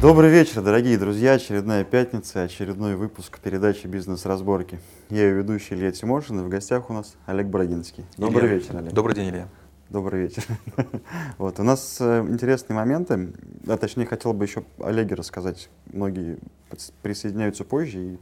Добрый 0.00 0.30
вечер, 0.30 0.62
дорогие 0.62 0.96
друзья. 0.96 1.32
Очередная 1.32 1.82
пятница, 1.82 2.44
очередной 2.44 2.94
выпуск 2.94 3.40
передачи 3.40 3.88
«Бизнес-разборки». 3.88 4.78
Я 5.10 5.24
ее 5.24 5.34
ведущий 5.34 5.74
Илья 5.74 5.90
Тимошин, 5.90 6.38
и 6.38 6.44
в 6.44 6.48
гостях 6.48 6.88
у 6.88 6.92
нас 6.92 7.16
Олег 7.26 7.48
Брагинский. 7.48 8.06
Добрый 8.16 8.46
Илья. 8.46 8.58
вечер, 8.58 8.76
Олег. 8.76 8.92
Добрый 8.92 9.16
день, 9.16 9.30
Илья. 9.30 9.48
Добрый 9.88 10.22
вечер. 10.22 10.44
Вот, 11.38 11.58
у 11.58 11.64
нас 11.64 11.96
э, 12.00 12.24
интересные 12.28 12.76
моменты. 12.76 13.32
А 13.66 13.76
точнее, 13.76 14.06
хотел 14.06 14.32
бы 14.34 14.44
еще 14.44 14.62
Олеге 14.78 15.16
рассказать. 15.16 15.68
Многие 15.86 16.38
присоединяются 17.02 17.64
позже 17.64 17.98
и 17.98 18.18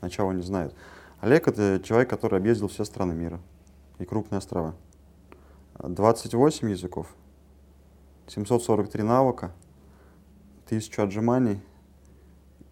начала 0.00 0.32
не 0.32 0.42
знают. 0.42 0.74
Олег— 1.20 1.46
это 1.46 1.80
человек, 1.84 2.10
который 2.10 2.40
объездил 2.40 2.66
все 2.66 2.84
страны 2.84 3.14
мира 3.14 3.38
и 4.00 4.04
крупные 4.04 4.38
острова. 4.38 4.74
28 5.78 6.70
языков, 6.70 7.06
743 8.26 9.04
навыка, 9.04 9.52
1000 10.70 11.02
отжиманий, 11.02 11.60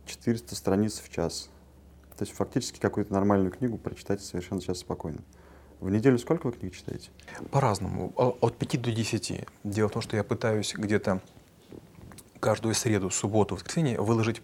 400 0.07 0.55
страниц 0.55 1.01
в 1.01 1.11
час. 1.11 1.51
То 2.17 2.25
есть 2.25 2.33
фактически 2.33 2.79
какую-то 2.79 3.13
нормальную 3.13 3.51
книгу 3.51 3.79
прочитать 3.79 4.23
совершенно 4.23 4.61
сейчас 4.61 4.79
спокойно. 4.79 5.21
В 5.81 5.91
неделю 5.91 6.19
сколько 6.19 6.47
вы 6.47 6.53
книг 6.53 6.75
читаете? 6.75 7.11
По-разному, 7.51 8.13
от 8.17 8.57
5 8.57 8.83
до 8.83 8.93
10. 8.93 9.47
Дело 9.65 9.89
в 9.89 9.93
том, 9.93 10.03
что 10.03 10.17
я 10.17 10.25
пытаюсь 10.25 10.75
где-то 10.75 11.21
каждую 12.41 12.75
среду, 12.75 13.11
субботу, 13.11 13.55
воскресенье 13.55 14.01
выложить 14.01 14.43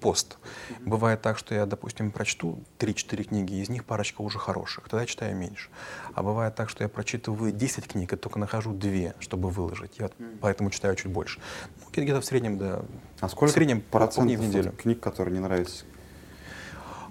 пост. 0.00 0.38
Бывает 0.80 1.22
так, 1.22 1.38
что 1.38 1.54
я, 1.54 1.66
допустим, 1.66 2.10
прочту 2.10 2.58
3-4 2.78 3.24
книги, 3.24 3.54
из 3.54 3.68
них 3.68 3.84
парочка 3.84 4.20
уже 4.22 4.38
хороших, 4.38 4.84
тогда 4.84 5.00
я 5.02 5.06
читаю 5.06 5.36
меньше. 5.36 5.70
А 6.14 6.22
бывает 6.22 6.54
так, 6.54 6.68
что 6.68 6.84
я 6.84 6.88
прочитываю 6.88 7.52
10 7.52 7.86
книг 7.88 8.12
и 8.12 8.16
только 8.16 8.38
нахожу 8.38 8.72
2, 8.72 9.14
чтобы 9.18 9.50
выложить. 9.50 9.98
Я 9.98 10.10
поэтому 10.40 10.70
читаю 10.70 10.94
чуть 10.96 11.10
больше. 11.10 11.40
Ну, 11.80 11.86
где- 11.92 12.02
где-то 12.02 12.20
в 12.20 12.24
среднем, 12.24 12.58
да, 12.58 12.82
А 13.20 13.28
сколько 13.28 13.50
в 13.52 13.54
среднем 13.54 13.80
процентов 13.80 14.38
в 14.38 14.40
неделю. 14.48 14.72
книг, 14.72 15.00
которые 15.00 15.34
не 15.34 15.40
нравятся? 15.40 15.84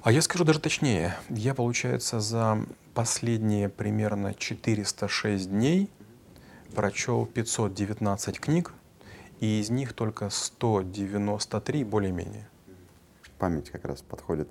А 0.01 0.11
я 0.11 0.21
скажу 0.21 0.45
даже 0.45 0.59
точнее. 0.59 1.15
Я, 1.29 1.53
получается, 1.53 2.19
за 2.21 2.59
последние 2.93 3.67
примерно 3.69 4.33
406 4.33 5.49
дней 5.49 5.89
прочел 6.73 7.25
519 7.25 8.39
книг, 8.39 8.73
и 9.39 9.59
из 9.59 9.69
них 9.69 9.93
только 9.93 10.29
193 10.29 11.83
более-менее. 11.83 12.47
Память 13.37 13.69
как 13.69 13.85
раз 13.85 14.01
подходит. 14.01 14.49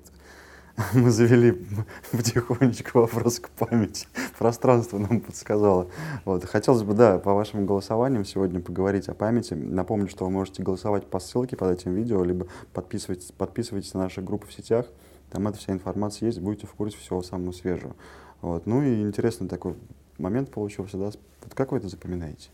Мы 0.94 1.10
завели 1.10 1.66
потихонечку 2.12 3.00
вопрос 3.00 3.40
к 3.40 3.50
памяти. 3.50 4.06
Пространство 4.38 4.98
нам 4.98 5.20
подсказало. 5.20 5.90
Вот. 6.24 6.44
Хотелось 6.44 6.84
бы, 6.84 6.94
да, 6.94 7.18
по 7.18 7.34
вашим 7.34 7.66
голосованиям 7.66 8.24
сегодня 8.24 8.60
поговорить 8.60 9.08
о 9.08 9.14
памяти. 9.14 9.54
Напомню, 9.54 10.08
что 10.08 10.24
вы 10.24 10.30
можете 10.30 10.62
голосовать 10.62 11.06
по 11.06 11.18
ссылке 11.18 11.56
под 11.56 11.72
этим 11.72 11.94
видео, 11.94 12.22
либо 12.22 12.46
подписывайтесь, 12.72 13.32
подписывайтесь 13.32 13.92
на 13.94 14.04
наши 14.04 14.22
группы 14.22 14.46
в 14.46 14.52
сетях. 14.52 14.86
Там 15.30 15.48
эта 15.48 15.58
вся 15.58 15.72
информация 15.72 16.26
есть, 16.26 16.40
будете 16.40 16.66
в 16.66 16.72
курсе 16.72 16.96
всего 16.96 17.22
самого 17.22 17.52
свежего. 17.52 17.94
Вот. 18.40 18.66
Ну 18.66 18.82
и 18.82 19.02
интересный 19.02 19.48
такой 19.48 19.74
момент 20.16 20.50
получился, 20.50 20.96
да. 20.96 21.06
Вот 21.42 21.54
как 21.54 21.72
вы 21.72 21.78
это 21.78 21.88
запоминаете? 21.88 22.50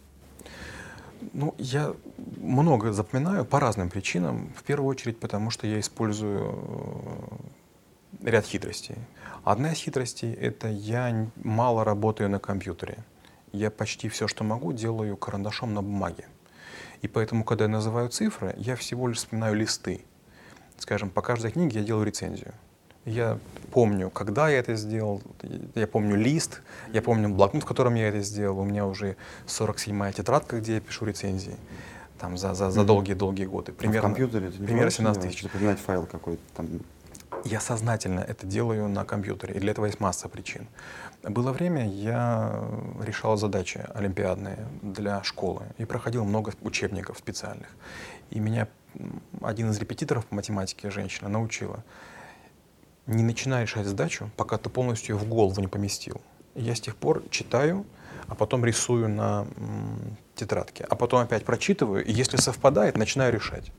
Ну, 1.32 1.54
я 1.58 1.94
много 2.36 2.92
запоминаю 2.92 3.44
по 3.44 3.60
разным 3.60 3.90
причинам. 3.90 4.52
В 4.56 4.62
первую 4.62 4.88
очередь, 4.88 5.18
потому 5.18 5.50
что 5.50 5.66
я 5.66 5.80
использую 5.80 7.48
э, 8.22 8.30
ряд 8.30 8.46
хитростей. 8.46 8.96
Одна 9.44 9.72
из 9.72 9.78
хитростей— 9.78 10.32
это 10.40 10.68
я 10.68 11.28
мало 11.42 11.84
работаю 11.84 12.30
на 12.30 12.38
компьютере. 12.38 12.98
Я 13.52 13.70
почти 13.70 14.08
все, 14.08 14.26
что 14.26 14.44
могу, 14.44 14.72
делаю 14.72 15.16
карандашом 15.16 15.74
на 15.74 15.82
бумаге. 15.82 16.26
И 17.02 17.08
поэтому, 17.08 17.44
когда 17.44 17.64
я 17.64 17.70
называю 17.70 18.08
цифры, 18.08 18.54
я 18.56 18.76
всего 18.76 19.08
лишь 19.08 19.18
вспоминаю 19.18 19.54
листы. 19.54 20.04
Скажем, 20.78 21.10
по 21.10 21.22
каждой 21.22 21.52
книге 21.52 21.80
я 21.80 21.84
делаю 21.84 22.06
рецензию. 22.06 22.54
Я 23.04 23.38
помню, 23.70 24.08
когда 24.08 24.48
я 24.48 24.58
это 24.58 24.76
сделал, 24.76 25.20
я 25.74 25.86
помню 25.86 26.16
лист, 26.16 26.62
я 26.92 27.02
помню 27.02 27.28
блокнот, 27.28 27.62
в 27.62 27.66
котором 27.66 27.94
я 27.96 28.08
это 28.08 28.20
сделал. 28.20 28.58
У 28.58 28.64
меня 28.64 28.86
уже 28.86 29.16
47-я 29.46 30.12
тетрадка, 30.12 30.58
где 30.60 30.74
я 30.74 30.80
пишу 30.80 31.04
рецензии. 31.04 31.56
Там 32.18 32.38
за, 32.38 32.54
за, 32.54 32.70
за 32.70 32.84
долгие-долгие 32.84 33.44
годы. 33.44 33.72
А 33.72 33.74
в 33.74 33.78
Примерно, 33.78 34.08
компьютере 34.08 34.48
это 34.48 34.58
не 34.58 34.66
примерно 34.66 34.76
бывает, 34.76 34.94
17 34.94 35.22
не 35.22 35.28
тысяч. 35.28 35.42
Запоминать 35.42 35.78
файл 35.78 36.06
какой-то 36.06 36.42
там. 36.56 36.68
Я 37.44 37.60
сознательно 37.60 38.20
это 38.20 38.46
делаю 38.46 38.88
на 38.88 39.04
компьютере, 39.04 39.54
и 39.54 39.60
для 39.60 39.72
этого 39.72 39.84
есть 39.84 40.00
масса 40.00 40.28
причин. 40.28 40.66
Было 41.22 41.52
время, 41.52 41.86
я 41.86 42.64
решал 43.04 43.36
задачи 43.36 43.84
олимпиадные 43.92 44.66
для 44.80 45.22
школы 45.24 45.64
и 45.76 45.84
проходил 45.84 46.24
много 46.24 46.52
учебников 46.62 47.18
специальных. 47.18 47.68
И 48.30 48.38
меня 48.38 48.68
один 49.42 49.70
из 49.70 49.78
репетиторов 49.78 50.24
по 50.24 50.36
математике, 50.36 50.90
женщина, 50.90 51.28
научила. 51.28 51.84
Не 53.06 53.22
начинай 53.22 53.62
решать 53.62 53.86
задачу, 53.86 54.30
пока 54.36 54.56
ты 54.56 54.70
полностью 54.70 55.18
в 55.18 55.28
голову 55.28 55.60
не 55.60 55.68
поместил. 55.68 56.22
Я 56.54 56.74
с 56.74 56.80
тех 56.80 56.96
пор 56.96 57.22
читаю, 57.30 57.84
а 58.28 58.34
потом 58.34 58.64
рисую 58.64 59.10
на 59.10 59.46
тетрадке, 60.34 60.86
а 60.88 60.96
потом 60.96 61.20
опять 61.20 61.44
прочитываю, 61.44 62.02
и 62.02 62.10
если 62.10 62.38
совпадает, 62.38 62.96
начинаю 62.96 63.32
решать. 63.32 63.72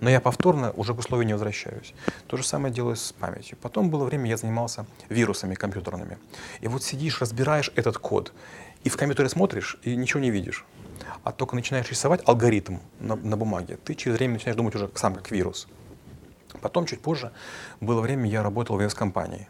Но 0.00 0.10
я 0.10 0.20
повторно 0.20 0.72
уже 0.72 0.94
к 0.94 0.98
условию 0.98 1.26
не 1.26 1.32
возвращаюсь. 1.32 1.94
То 2.26 2.36
же 2.36 2.44
самое 2.44 2.72
делаю 2.72 2.96
с 2.96 3.12
памятью. 3.12 3.56
Потом 3.60 3.88
было 3.88 4.04
время, 4.04 4.28
я 4.28 4.36
занимался 4.36 4.86
вирусами 5.08 5.54
компьютерными. 5.54 6.18
И 6.60 6.68
вот 6.68 6.82
сидишь, 6.82 7.20
разбираешь 7.20 7.72
этот 7.74 7.96
код, 7.96 8.32
и 8.84 8.90
в 8.90 8.96
компьютере 8.96 9.30
смотришь, 9.30 9.78
и 9.82 9.96
ничего 9.96 10.20
не 10.20 10.30
видишь. 10.30 10.66
А 11.24 11.32
только 11.32 11.54
начинаешь 11.54 11.90
рисовать 11.90 12.22
алгоритм 12.26 12.78
на, 13.00 13.16
на 13.16 13.36
бумаге, 13.36 13.78
ты 13.82 13.94
через 13.94 14.18
время 14.18 14.34
начинаешь 14.34 14.56
думать 14.56 14.74
уже 14.74 14.90
сам 14.94 15.14
как 15.14 15.30
вирус. 15.30 15.68
Потом, 16.60 16.86
чуть 16.86 17.00
позже, 17.00 17.32
было 17.80 18.00
время, 18.00 18.28
я 18.28 18.42
работал 18.42 18.76
в 18.76 18.80
инвесткомпании. 18.80 19.48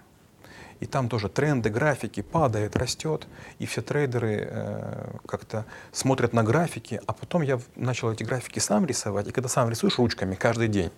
И 0.80 0.86
там 0.86 1.08
тоже 1.08 1.28
тренды, 1.28 1.70
графики, 1.70 2.22
падает, 2.22 2.76
растет. 2.76 3.28
И 3.60 3.66
все 3.66 3.82
трейдеры 3.82 4.48
э, 4.50 5.16
как-то 5.26 5.64
смотрят 5.92 6.32
на 6.32 6.42
графики, 6.42 7.00
а 7.06 7.12
потом 7.12 7.42
я 7.42 7.60
начал 7.76 8.10
эти 8.10 8.24
графики 8.24 8.58
сам 8.58 8.84
рисовать. 8.86 9.28
И 9.28 9.30
когда 9.30 9.48
сам 9.48 9.70
рисуешь 9.70 9.98
ручками 9.98 10.34
каждый 10.34 10.66
день, 10.66 10.90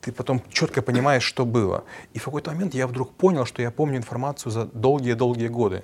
ты 0.00 0.12
потом 0.12 0.42
четко 0.50 0.80
понимаешь, 0.80 1.24
что 1.24 1.44
было. 1.44 1.84
И 2.14 2.18
в 2.18 2.24
какой-то 2.24 2.52
момент 2.52 2.74
я 2.74 2.86
вдруг 2.86 3.12
понял, 3.12 3.44
что 3.44 3.60
я 3.60 3.70
помню 3.70 3.98
информацию 3.98 4.50
за 4.50 4.64
долгие-долгие 4.64 5.48
годы 5.48 5.82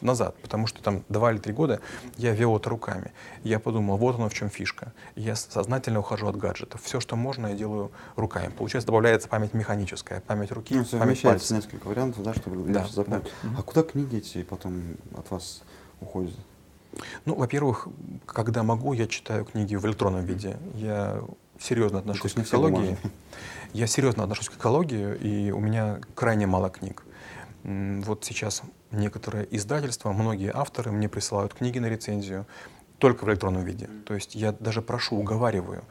назад, 0.00 0.36
потому 0.42 0.66
что 0.66 0.82
там 0.82 1.02
два 1.08 1.32
или 1.32 1.38
три 1.38 1.52
года 1.52 1.80
я 2.16 2.32
вел 2.32 2.56
это 2.56 2.68
руками. 2.70 3.12
Я 3.44 3.58
подумал, 3.58 3.96
вот 3.96 4.16
оно 4.16 4.28
в 4.28 4.34
чем 4.34 4.50
фишка. 4.50 4.92
Я 5.14 5.36
сознательно 5.36 6.00
ухожу 6.00 6.26
от 6.28 6.36
гаджетов. 6.36 6.82
Все, 6.82 7.00
что 7.00 7.16
можно, 7.16 7.48
я 7.48 7.54
делаю 7.54 7.90
руками. 8.16 8.50
Получается, 8.50 8.86
добавляется 8.86 9.28
память 9.28 9.54
механическая, 9.54 10.20
память 10.20 10.52
руки, 10.52 10.74
Ну, 10.74 10.84
память 10.98 11.22
пальцев. 11.22 11.50
несколько 11.56 11.86
вариантов, 11.86 12.22
да, 12.22 12.34
чтобы 12.34 12.56
Да, 12.72 12.86
запомнить. 12.86 13.24
да. 13.42 13.50
А 13.58 13.62
куда 13.62 13.82
книги 13.82 14.16
эти 14.18 14.42
потом 14.42 14.82
от 15.16 15.30
вас 15.30 15.62
уходят? 16.00 16.34
Ну, 17.24 17.34
во-первых, 17.34 17.88
когда 18.26 18.62
могу, 18.62 18.92
я 18.92 19.06
читаю 19.06 19.44
книги 19.44 19.74
в 19.76 19.84
электронном 19.86 20.24
виде. 20.24 20.56
Я 20.74 21.20
серьезно 21.58 21.98
отношусь 21.98 22.34
есть 22.34 22.48
к 22.50 22.52
экологии. 22.52 22.96
Я 23.72 23.86
серьезно 23.86 24.22
отношусь 24.22 24.48
к 24.48 24.54
экологии, 24.54 25.14
и 25.16 25.50
у 25.50 25.60
меня 25.60 26.00
крайне 26.14 26.46
мало 26.46 26.70
книг. 26.70 27.02
Вот 27.64 28.24
сейчас 28.24 28.62
некоторые 28.92 29.46
издательства, 29.56 30.12
многие 30.12 30.50
авторы 30.54 30.92
мне 30.92 31.08
присылают 31.08 31.54
книги 31.54 31.78
на 31.78 31.86
рецензию 31.86 32.46
только 32.98 33.24
в 33.24 33.28
электронном 33.28 33.64
виде. 33.64 33.88
То 34.06 34.14
есть 34.14 34.34
я 34.34 34.52
даже 34.52 34.82
прошу, 34.82 35.16
уговариваю. 35.16 35.82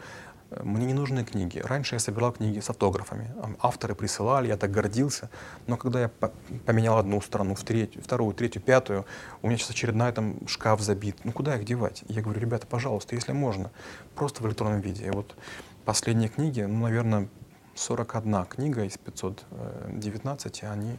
э, 0.52 0.64
Мне 0.64 0.86
не 0.86 0.94
нужны 0.94 1.24
книги. 1.26 1.60
Раньше 1.60 1.96
я 1.96 2.00
собирал 2.00 2.32
книги 2.32 2.60
с 2.60 2.70
автографами. 2.70 3.32
Ам, 3.44 3.58
Авторы 3.62 3.94
присылали, 3.94 4.48
я 4.48 4.58
так 4.58 4.72
гордился. 4.72 5.30
Но 5.68 5.76
когда 5.78 6.02
я 6.02 6.10
по- 6.10 6.32
поменял 6.66 6.98
одну 6.98 7.20
страну 7.22 7.54
в 7.56 7.64
третью, 7.64 8.02
вторую, 8.02 8.34
третью, 8.34 8.62
пятую, 8.62 9.06
у 9.42 9.48
меня 9.48 9.58
сейчас 9.58 9.72
очередная 9.72 10.12
там 10.14 10.48
шкаф 10.48 10.82
забит. 10.82 11.18
Ну 11.26 11.32
куда 11.32 11.56
их 11.58 11.66
девать? 11.66 12.04
Я 12.08 12.22
говорю, 12.22 12.40
ребята, 12.40 12.66
пожалуйста, 12.68 13.16
если 13.16 13.34
можно, 13.34 13.70
просто 14.16 14.42
в 14.42 14.48
электронном 14.48 14.82
виде. 14.82 15.06
И 15.06 15.10
вот 15.12 15.36
последние 15.84 16.30
книги, 16.30 16.62
ну, 16.62 16.84
наверное, 16.84 17.28
41 17.76 18.46
книга 18.46 18.84
из 18.86 18.98
519, 18.98 20.64
они 20.64 20.96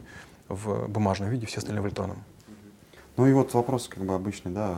в 0.49 0.87
бумажном 0.87 1.29
виде, 1.29 1.45
все 1.45 1.59
остальные 1.59 1.81
в 1.81 1.85
электронном. 1.85 2.23
Ну 3.17 3.25
и 3.25 3.33
вот 3.33 3.53
вопрос 3.53 3.87
как 3.87 4.03
бы 4.03 4.13
обычный, 4.13 4.51
да, 4.51 4.77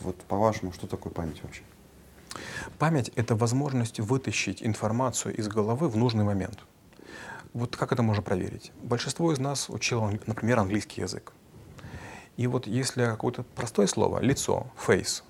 вот 0.00 0.16
по-вашему, 0.22 0.72
что 0.72 0.86
такое 0.86 1.12
память 1.12 1.42
вообще? 1.42 1.62
Память— 2.78 3.10
это 3.16 3.36
возможность 3.36 4.00
вытащить 4.00 4.62
информацию 4.62 5.34
из 5.36 5.48
головы 5.48 5.88
в 5.88 5.96
нужный 5.96 6.24
момент. 6.24 6.58
Вот 7.52 7.76
как 7.76 7.92
это 7.92 8.02
можно 8.02 8.22
проверить? 8.22 8.72
Большинство 8.82 9.32
из 9.32 9.38
нас 9.38 9.70
учило, 9.70 10.10
например, 10.26 10.58
английский 10.58 11.00
язык. 11.00 11.32
И 12.36 12.46
вот 12.46 12.66
если 12.66 13.04
какое-то 13.06 13.44
простое 13.54 13.86
слово, 13.86 14.20
лицо, 14.20 14.66
face, 14.86 15.22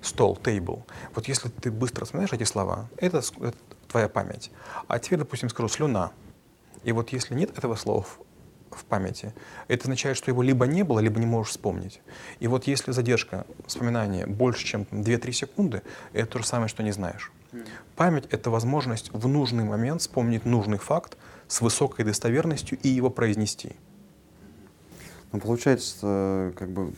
стол, 0.00 0.38
table, 0.42 0.82
вот 1.14 1.28
если 1.28 1.50
ты 1.50 1.70
быстро 1.70 2.04
вспоминаешь 2.06 2.32
эти 2.32 2.44
слова, 2.44 2.88
это, 2.96 3.18
это 3.18 3.56
твоя 3.86 4.08
память. 4.08 4.50
А 4.86 4.98
теперь, 4.98 5.18
допустим, 5.18 5.50
скажу 5.50 5.68
слюна. 5.68 6.12
И 6.84 6.92
вот 6.92 7.10
если 7.10 7.34
нет 7.34 7.56
этого 7.58 7.74
слова 7.74 8.06
в- 8.70 8.84
памяти, 8.84 9.32
это 9.68 9.82
означает, 9.84 10.16
что 10.16 10.30
его 10.30 10.42
либо 10.42 10.66
не 10.66 10.82
было, 10.82 11.00
либо 11.00 11.20
не 11.20 11.26
можешь 11.26 11.52
вспомнить. 11.52 12.00
И 12.40 12.46
вот 12.48 12.66
если 12.66 12.92
задержка 12.92 13.44
вспоминания 13.66 14.26
больше, 14.26 14.66
чем 14.66 14.86
2-3 14.90 15.32
секунды, 15.32 15.82
это 16.12 16.26
то 16.32 16.38
же 16.38 16.46
самое, 16.46 16.68
что 16.68 16.82
не 16.82 16.92
знаешь. 16.92 17.32
Память— 17.96 18.26
это 18.30 18.50
возможность 18.50 19.10
в 19.12 19.26
нужный 19.28 19.64
момент 19.64 20.02
вспомнить 20.02 20.44
нужный 20.44 20.78
факт 20.78 21.16
с 21.46 21.60
высокой 21.60 22.04
достоверностью 22.04 22.78
и 22.82 22.88
его 22.88 23.10
произнести. 23.10 23.74
Ну, 25.32 25.40
получается, 25.40 26.52
как 26.56 26.70
бы 26.70 26.92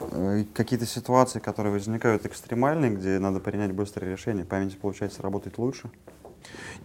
э, 0.00 0.44
какие-то 0.54 0.86
ситуации, 0.86 1.38
которые 1.38 1.72
возникают 1.72 2.26
экстремальные, 2.26 2.92
где 2.92 3.18
надо 3.18 3.40
принять 3.40 3.72
быстрое 3.72 4.10
решение, 4.10 4.44
память, 4.44 4.78
получается, 4.78 5.22
работает 5.22 5.58
лучше? 5.58 5.90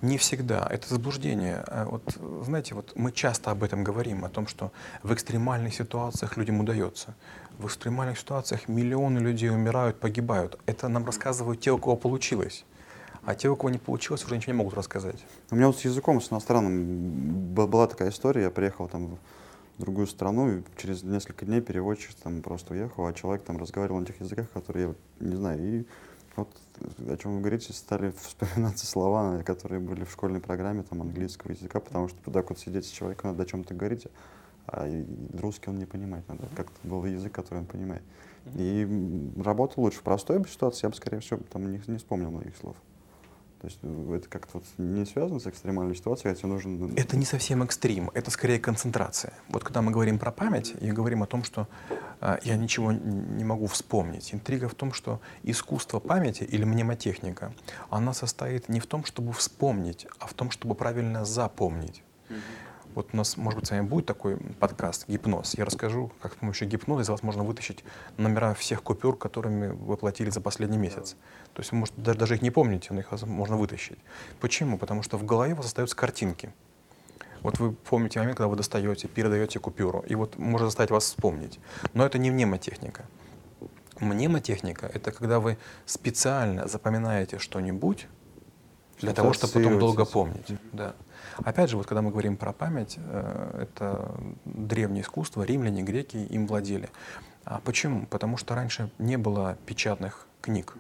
Не 0.01 0.17
всегда. 0.17 0.67
Это 0.69 0.87
заблуждение. 0.89 1.63
А 1.67 1.85
вот, 1.85 2.17
знаете, 2.45 2.75
вот 2.75 2.93
мы 2.95 3.11
часто 3.11 3.51
об 3.51 3.63
этом 3.63 3.83
говорим, 3.83 4.25
о 4.25 4.29
том, 4.29 4.47
что 4.47 4.71
в 5.03 5.13
экстремальных 5.13 5.73
ситуациях 5.73 6.37
людям 6.37 6.59
удается. 6.59 7.15
В 7.57 7.65
экстремальных 7.65 8.19
ситуациях 8.19 8.67
миллионы 8.67 9.19
людей 9.19 9.49
умирают, 9.49 9.99
погибают. 9.99 10.59
Это 10.65 10.87
нам 10.87 11.05
рассказывают 11.05 11.59
те, 11.59 11.71
у 11.71 11.77
кого 11.77 11.95
получилось. 11.95 12.65
А 13.25 13.35
те, 13.35 13.49
у 13.49 13.55
кого 13.55 13.69
не 13.69 13.77
получилось, 13.77 14.23
уже 14.23 14.37
ничего 14.37 14.53
не 14.53 14.57
могут 14.57 14.75
рассказать. 14.75 15.25
У 15.51 15.55
меня 15.55 15.67
вот 15.67 15.77
с 15.77 15.81
языком, 15.81 16.21
с 16.21 16.31
иностранным 16.31 17.53
была 17.53 17.87
такая 17.87 18.09
история. 18.09 18.43
Я 18.43 18.51
приехал 18.51 18.87
там 18.87 19.17
в 19.77 19.81
другую 19.81 20.07
страну, 20.07 20.49
и 20.49 20.63
через 20.77 21.03
несколько 21.03 21.45
дней 21.45 21.61
переводчик 21.61 22.13
там 22.15 22.41
просто 22.41 22.73
уехал, 22.73 23.05
а 23.05 23.13
человек 23.13 23.43
там 23.43 23.57
разговаривал 23.57 23.99
на 23.99 24.05
тех 24.05 24.19
языках, 24.21 24.49
которые 24.51 24.95
я 25.19 25.27
не 25.27 25.35
знаю. 25.35 25.59
И 25.61 25.85
вот 26.37 26.49
о 27.09 27.17
чем 27.17 27.35
вы 27.35 27.39
говорите, 27.41 27.73
стали 27.73 28.11
вспоминаться 28.21 28.85
слова, 28.85 29.41
которые 29.43 29.79
были 29.79 30.03
в 30.03 30.11
школьной 30.11 30.39
программе 30.39 30.83
там, 30.83 31.01
английского 31.01 31.51
языка, 31.51 31.79
потому 31.79 32.07
что 32.07 32.31
так 32.31 32.49
вот 32.49 32.59
сидеть 32.59 32.85
с 32.85 32.89
человеком, 32.89 33.31
надо 33.31 33.43
о 33.43 33.45
чем-то 33.45 33.73
говорить, 33.73 34.07
а 34.67 34.87
русский 35.39 35.69
он 35.69 35.79
не 35.79 35.85
понимает, 35.85 36.27
надо 36.27 36.47
как-то 36.55 36.87
был 36.87 37.03
язык, 37.05 37.31
который 37.31 37.59
он 37.59 37.65
понимает. 37.65 38.03
И 38.55 38.87
работа 39.37 39.79
лучше 39.79 39.99
в 39.99 40.03
простой 40.03 40.45
ситуации, 40.47 40.85
я 40.85 40.89
бы, 40.89 40.95
скорее 40.95 41.19
всего, 41.19 41.39
там 41.51 41.69
не, 41.71 41.81
не 41.87 41.97
вспомнил 41.97 42.31
многих 42.31 42.55
слов. 42.57 42.75
То 43.61 43.67
есть 43.67 43.79
э, 43.81 44.15
это 44.15 44.29
как-то 44.29 44.59
вот 44.59 44.65
не 44.77 45.05
связано 45.05 45.39
с 45.39 45.47
экстремальной 45.47 45.95
ситуацией, 45.95 46.33
хотя 46.33 46.47
нужен... 46.47 46.79
Ну, 46.79 46.93
это 46.95 47.17
не 47.17 47.25
совсем 47.25 47.63
экстрим, 47.63 48.11
это 48.13 48.29
скорее 48.29 48.59
концентрация. 48.59 49.33
Вот 49.49 49.63
когда 49.63 49.81
мы 49.81 49.91
говорим 49.91 50.19
про 50.19 50.31
память 50.31 50.75
и 50.79 50.91
говорим 50.91 51.23
о 51.23 51.25
том, 51.25 51.43
что 51.43 51.67
э, 52.21 52.37
я 52.43 52.55
ничего 52.55 52.91
не 52.91 53.43
могу 53.43 53.65
вспомнить, 53.67 54.33
интрига 54.33 54.69
в 54.69 54.75
том, 54.75 54.93
что 54.93 55.19
искусство 55.43 55.99
памяти 55.99 56.43
или 56.43 56.65
мнемотехника, 56.65 57.53
она 57.89 58.13
состоит 58.13 58.69
не 58.69 58.79
в 58.79 58.85
том, 58.85 59.05
чтобы 59.05 59.33
вспомнить, 59.33 60.07
а 60.19 60.27
в 60.27 60.33
том, 60.33 60.51
чтобы 60.51 60.75
правильно 60.75 61.25
запомнить. 61.25 62.03
Вот 62.95 63.09
у 63.13 63.17
нас, 63.17 63.37
может 63.37 63.59
быть, 63.59 63.67
с 63.67 63.71
вами 63.71 63.81
будет 63.81 64.05
такой 64.05 64.37
подкаст 64.37 65.07
«Гипноз». 65.07 65.55
Я 65.57 65.65
расскажу, 65.65 66.11
как 66.19 66.33
с 66.33 66.35
помощью 66.37 66.67
гипноза 66.67 67.03
из 67.03 67.09
вас 67.09 67.21
можно 67.21 67.43
вытащить 67.43 67.83
номера 68.17 68.53
всех 68.53 68.81
купюр, 68.81 69.17
которыми 69.17 69.67
вы 69.67 69.97
платили 69.97 70.29
за 70.29 70.41
последний 70.41 70.77
месяц. 70.77 71.15
То 71.53 71.61
есть 71.61 71.71
вы, 71.71 71.77
может, 71.77 71.93
даже, 71.95 72.17
даже 72.17 72.35
их 72.35 72.41
не 72.41 72.49
помните, 72.49 72.89
но 72.91 72.99
их 72.99 73.11
можно 73.23 73.55
вытащить. 73.55 73.97
Почему? 74.39 74.77
Потому 74.77 75.03
что 75.03 75.17
в 75.17 75.25
голове 75.25 75.53
у 75.53 75.57
вас 75.57 75.67
остаются 75.67 75.95
картинки. 75.95 76.51
Вот 77.41 77.59
вы 77.59 77.71
помните 77.71 78.19
момент, 78.19 78.37
когда 78.37 78.47
вы 78.47 78.55
достаете, 78.55 79.07
передаете 79.07 79.59
купюру, 79.59 80.03
и 80.07 80.15
вот 80.15 80.37
может 80.37 80.67
заставить 80.67 80.91
вас 80.91 81.05
вспомнить. 81.05 81.59
Но 81.93 82.05
это 82.05 82.17
не 82.17 82.31
мнемотехника. 82.31 83.05
Мнемотехника— 83.99 84.87
это 84.93 85.11
когда 85.11 85.39
вы 85.39 85.57
специально 85.85 86.67
запоминаете 86.67 87.39
что-нибудь 87.39 88.07
для 88.99 89.13
того, 89.13 89.33
чтобы 89.33 89.53
потом 89.53 89.79
долго 89.79 90.05
помнить. 90.05 90.47
Да. 90.71 90.95
Опять 91.43 91.69
же, 91.69 91.77
вот 91.77 91.85
когда 91.85 92.01
мы 92.01 92.11
говорим 92.11 92.37
про 92.37 92.53
память, 92.53 92.97
э, 92.97 93.61
это 93.63 94.11
древнее 94.45 95.03
искусство, 95.03 95.43
римляне, 95.43 95.83
греки 95.83 96.17
им 96.17 96.47
владели. 96.47 96.89
А 97.45 97.59
почему? 97.63 98.05
Потому 98.05 98.37
что 98.37 98.55
раньше 98.55 98.89
не 98.97 99.17
было 99.17 99.57
печатных 99.65 100.27
книг. 100.41 100.75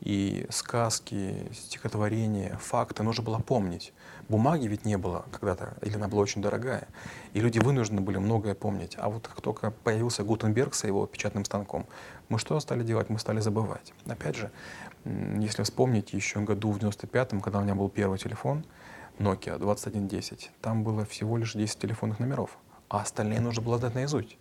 И 0.00 0.46
сказки, 0.50 1.50
стихотворения, 1.52 2.58
факты 2.58 3.02
нужно 3.02 3.24
было 3.24 3.38
помнить. 3.38 3.94
Бумаги 4.28 4.66
ведь 4.66 4.84
не 4.84 4.98
было 4.98 5.24
когда-то, 5.32 5.74
или 5.80 5.94
она 5.94 6.08
была 6.08 6.20
очень 6.22 6.42
дорогая. 6.42 6.88
И 7.32 7.40
люди 7.40 7.58
вынуждены 7.58 8.00
были 8.02 8.18
многое 8.18 8.54
помнить. 8.54 8.96
А 8.98 9.08
вот 9.08 9.26
как 9.28 9.40
только 9.40 9.70
появился 9.70 10.22
Гутенберг 10.22 10.74
с 10.74 10.84
его 10.84 11.06
печатным 11.06 11.44
станком, 11.44 11.86
мы 12.28 12.38
что 12.38 12.60
стали 12.60 12.82
делать? 12.82 13.08
Мы 13.08 13.18
стали 13.18 13.40
забывать. 13.40 13.94
Опять 14.06 14.36
же, 14.36 14.50
если 15.04 15.62
вспомнить 15.62 16.12
еще 16.12 16.40
году 16.40 16.70
в 16.70 16.78
95-м, 16.78 17.40
когда 17.40 17.60
у 17.60 17.62
меня 17.62 17.74
был 17.74 17.88
первый 17.88 18.18
телефон, 18.18 18.64
Nokia 19.18 19.58
2110, 19.58 20.50
там 20.60 20.84
было 20.84 21.04
всего 21.04 21.36
лишь 21.36 21.54
10 21.54 21.78
телефонных 21.78 22.18
номеров, 22.18 22.58
а 22.88 23.00
остальные 23.00 23.40
нужно 23.40 23.62
было 23.62 23.78
знать 23.78 23.94
наизусть. 23.94 24.36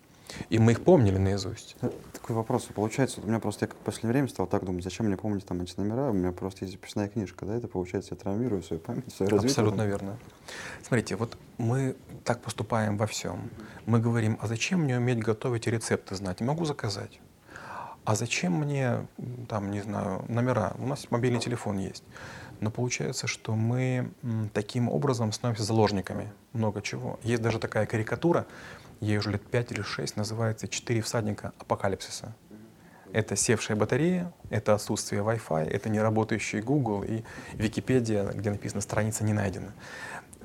И 0.49 0.57
мы 0.57 0.71
их 0.71 0.83
помнили 0.83 1.17
наизусть. 1.17 1.75
Э, 1.81 1.91
такой 2.11 2.35
вопрос. 2.35 2.63
Получается, 2.73 3.21
у 3.21 3.27
меня 3.27 3.39
просто 3.39 3.65
я 3.65 3.67
как 3.67 3.77
в 3.77 3.81
последнее 3.81 4.13
время 4.13 4.27
стал 4.27 4.47
так 4.47 4.63
думать, 4.63 4.83
зачем 4.83 5.05
мне 5.05 5.17
помнить 5.17 5.45
там 5.45 5.61
эти 5.61 5.77
номера? 5.77 6.09
У 6.09 6.13
меня 6.13 6.31
просто 6.31 6.65
есть 6.65 6.73
записная 6.73 7.07
книжка, 7.07 7.45
да, 7.45 7.55
это 7.55 7.67
получается, 7.67 8.15
я 8.15 8.17
травмирую 8.17 8.63
свою 8.63 8.81
память, 8.81 9.13
свое 9.13 9.29
развитие. 9.29 9.51
Абсолютно 9.51 9.81
верно. 9.83 10.17
Смотрите, 10.81 11.15
вот 11.15 11.37
мы 11.57 11.95
так 12.23 12.41
поступаем 12.41 12.97
во 12.97 13.05
всем. 13.05 13.49
Мы 13.85 13.99
говорим, 13.99 14.37
а 14.41 14.47
зачем 14.47 14.81
мне 14.81 14.97
уметь 14.97 15.19
готовить 15.19 15.67
и 15.67 15.71
рецепты 15.71 16.15
знать? 16.15 16.41
Могу 16.41 16.65
заказать. 16.65 17.19
А 18.05 18.15
зачем 18.15 18.53
мне, 18.53 19.07
там, 19.47 19.71
не 19.71 19.81
знаю, 19.81 20.25
номера? 20.27 20.73
У 20.77 20.87
нас 20.87 21.09
мобильный 21.09 21.39
телефон 21.39 21.77
есть. 21.77 22.03
Но 22.63 22.71
получается, 22.71 23.27
что 23.27 23.55
мы 23.55 24.09
таким 24.53 24.87
образом 24.87 25.33
становимся 25.33 25.65
заложниками 25.65 26.31
много 26.53 26.81
чего. 26.81 27.19
Есть 27.21 27.41
даже 27.41 27.59
такая 27.59 27.85
карикатура, 27.85 28.45
ей 29.01 29.17
уже 29.17 29.31
лет 29.31 29.45
5 29.45 29.73
или 29.73 29.81
6, 29.81 30.15
называется 30.15 30.69
«Четыре 30.69 31.01
всадника 31.01 31.51
апокалипсиса». 31.59 32.33
Это 33.11 33.35
севшая 33.35 33.75
батарея, 33.75 34.31
это 34.49 34.73
отсутствие 34.73 35.23
Wi-Fi, 35.23 35.65
это 35.65 35.89
не 35.89 35.99
работающий 35.99 36.61
Google 36.61 37.03
и 37.03 37.23
Википедия, 37.51 38.23
где 38.31 38.49
написано 38.49 38.79
«страница 38.79 39.25
не 39.25 39.33
найдена». 39.33 39.73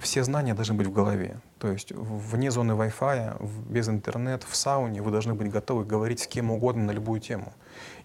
Все 0.01 0.23
знания 0.23 0.55
должны 0.55 0.75
быть 0.75 0.87
в 0.87 0.93
голове. 0.93 1.41
То 1.59 1.69
есть 1.69 1.93
вне 1.93 2.51
зоны 2.51 2.73
Wi-Fi, 2.73 3.69
без 3.69 3.89
интернета, 3.89 4.47
в 4.49 4.55
сауне 4.55 5.03
вы 5.03 5.11
должны 5.11 5.35
быть 5.35 5.51
готовы 5.51 5.85
говорить 5.85 6.21
с 6.21 6.27
кем 6.27 6.51
угодно 6.51 6.85
на 6.85 6.91
любую 6.93 7.21
тему. 7.21 7.53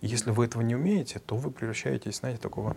И 0.01 0.07
если 0.07 0.31
вы 0.31 0.45
этого 0.45 0.63
не 0.63 0.75
умеете, 0.75 1.19
то 1.19 1.35
вы 1.35 1.51
превращаетесь, 1.51 2.17
знаете, 2.17 2.41
такого 2.41 2.75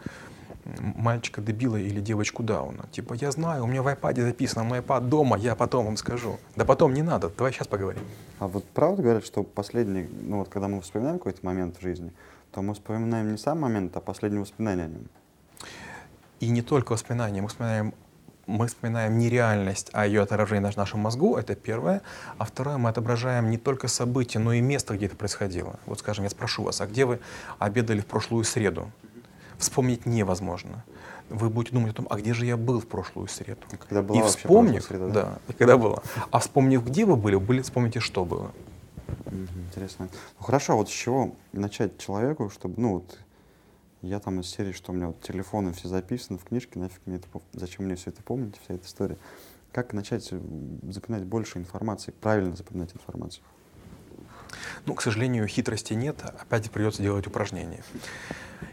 мальчика-дебила 0.81 1.77
или 1.77 2.01
девочку 2.01 2.43
Дауна. 2.43 2.87
Типа, 2.91 3.15
я 3.15 3.31
знаю, 3.31 3.65
у 3.65 3.67
меня 3.67 3.83
в 3.83 3.89
iPad 3.89 4.21
записано, 4.23 4.65
мой 4.65 4.81
iPad 4.81 5.09
дома, 5.09 5.39
я 5.39 5.55
потом 5.55 5.87
вам 5.87 5.97
скажу. 5.97 6.39
Да 6.57 6.65
потом 6.65 6.93
не 6.93 7.03
надо, 7.03 7.31
давай 7.31 7.53
сейчас 7.53 7.69
поговорим. 7.69 8.03
А 8.39 8.49
вот 8.49 8.65
правда 8.65 9.03
говорят, 9.03 9.25
что 9.25 9.43
последний, 9.45 10.09
ну 10.23 10.39
вот 10.39 10.49
когда 10.49 10.69
мы 10.69 10.81
вспоминаем 10.81 11.19
какой-то 11.19 11.45
момент 11.47 11.79
в 11.79 11.83
жизни, 11.83 12.13
то 12.51 12.63
мы 12.63 12.75
вспоминаем 12.75 13.31
не 13.31 13.39
сам 13.39 13.61
момент, 13.61 13.97
а 13.97 14.01
последнее 14.01 14.41
воспоминание 14.41 14.87
о 14.87 14.89
нем. 14.89 15.09
И 16.41 16.49
не 16.49 16.63
только 16.63 16.93
воспоминания, 16.93 17.41
мы 17.41 17.49
вспоминаем 17.49 17.95
мы 18.47 18.67
вспоминаем 18.69 19.19
не 19.19 19.29
реальность, 19.29 19.91
а 19.93 20.07
ее 20.07 20.23
отражение 20.23 20.71
в 20.71 20.77
нашем 20.77 21.01
мозгу, 21.01 21.37
это 21.37 21.55
первое. 21.55 22.03
А 22.39 22.45
второе, 22.45 22.79
мы 22.79 22.91
отображаем 22.91 23.51
не 23.51 23.59
только 23.59 23.89
события, 23.89 24.39
но 24.39 24.53
и 24.53 24.61
место, 24.61 24.95
где 24.95 25.07
это 25.07 25.17
происходило. 25.17 25.79
Вот 25.87 25.99
скажем, 25.99 26.25
я 26.25 26.31
спрошу 26.31 26.63
вас, 26.63 26.81
а 26.81 26.87
где 26.87 27.05
вы 27.05 27.21
обедали 27.59 28.01
в 28.01 28.07
прошлую 28.07 28.45
среду? 28.45 28.91
вспомнить 29.59 30.07
невозможно. 30.07 30.85
Вы 31.29 31.51
будете 31.51 31.75
думать 31.75 31.93
о 31.93 31.95
том, 31.95 32.07
а 32.09 32.17
где 32.17 32.35
же 32.35 32.47
я 32.47 32.57
был 32.57 32.81
в 32.81 32.87
прошлую 32.87 33.29
среду? 33.29 33.61
Когда 33.81 34.03
была 34.03 34.21
и 34.21 34.23
вспомнив, 34.23 34.85
среда, 34.85 35.07
да? 35.09 35.13
да, 35.13 35.39
и 35.49 35.53
когда 35.55 35.77
была. 35.77 36.03
А 36.31 36.39
вспомнив, 36.39 36.85
где 36.85 37.05
вы 37.05 37.17
были, 37.17 37.37
были, 37.37 37.63
вспомните, 37.63 38.01
что 38.01 38.25
было. 38.25 38.53
Интересно. 39.31 40.09
Ну 40.39 40.45
хорошо, 40.45 40.77
вот 40.77 40.89
с 40.89 40.93
чего 40.93 41.33
начать 41.53 41.99
человеку, 41.99 42.51
чтобы, 42.51 42.81
ну 42.81 42.95
вот, 42.95 43.19
я 44.07 44.21
там 44.21 44.41
из 44.41 44.49
серии, 44.49 44.73
что 44.73 44.93
у 44.93 44.95
меня 44.95 45.09
вот 45.09 45.21
телефоны 45.21 45.73
все 45.73 45.89
записаны 45.89 46.39
в 46.39 46.45
книжке, 46.45 46.79
нафиг 46.79 47.01
мне 47.07 47.17
это, 47.17 47.27
зачем 47.53 47.85
мне 47.85 47.97
все 47.97 48.11
это 48.11 48.23
помнить, 48.23 48.59
вся 48.63 48.75
эта 48.75 48.87
история. 48.87 49.19
Как 49.73 49.93
начать 49.93 50.25
запоминать 50.25 51.25
больше 51.25 51.59
информации, 51.59 52.13
правильно 52.13 52.57
запоминать 52.57 52.95
информацию? 52.95 53.45
Ну, 54.87 54.95
к 54.95 55.03
сожалению, 55.03 55.47
хитрости 55.47 55.95
нет, 55.95 56.23
опять 56.25 56.71
придется 56.71 57.03
делать 57.03 57.27
упражнения. 57.27 57.83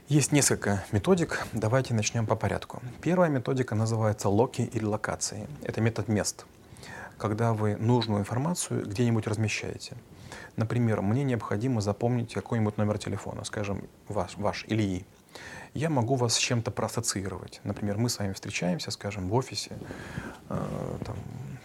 Есть 0.07 0.31
несколько 0.31 0.83
методик, 0.91 1.45
давайте 1.53 1.93
начнем 1.93 2.25
по 2.25 2.35
порядку. 2.35 2.81
Первая 3.01 3.29
методика 3.29 3.75
называется 3.75 4.29
локи 4.29 4.61
или 4.61 4.85
локации. 4.85 5.47
Это 5.63 5.81
метод 5.81 6.07
мест, 6.07 6.45
когда 7.17 7.53
вы 7.53 7.75
нужную 7.75 8.21
информацию 8.21 8.85
где-нибудь 8.85 9.27
размещаете. 9.27 9.97
Например, 10.55 11.01
мне 11.01 11.23
необходимо 11.23 11.81
запомнить 11.81 12.33
какой-нибудь 12.33 12.77
номер 12.77 12.97
телефона, 12.99 13.43
скажем, 13.43 13.87
ваш, 14.07 14.37
ваш 14.37 14.65
Ильи. 14.67 15.05
Я 15.73 15.89
могу 15.89 16.15
вас 16.15 16.35
с 16.35 16.37
чем-то 16.37 16.71
проассоциировать. 16.71 17.61
Например, 17.63 17.97
мы 17.97 18.09
с 18.09 18.19
вами 18.19 18.33
встречаемся, 18.33 18.91
скажем, 18.91 19.29
в 19.29 19.33
офисе 19.33 19.71
э, 20.49 20.57
там, 21.05 21.15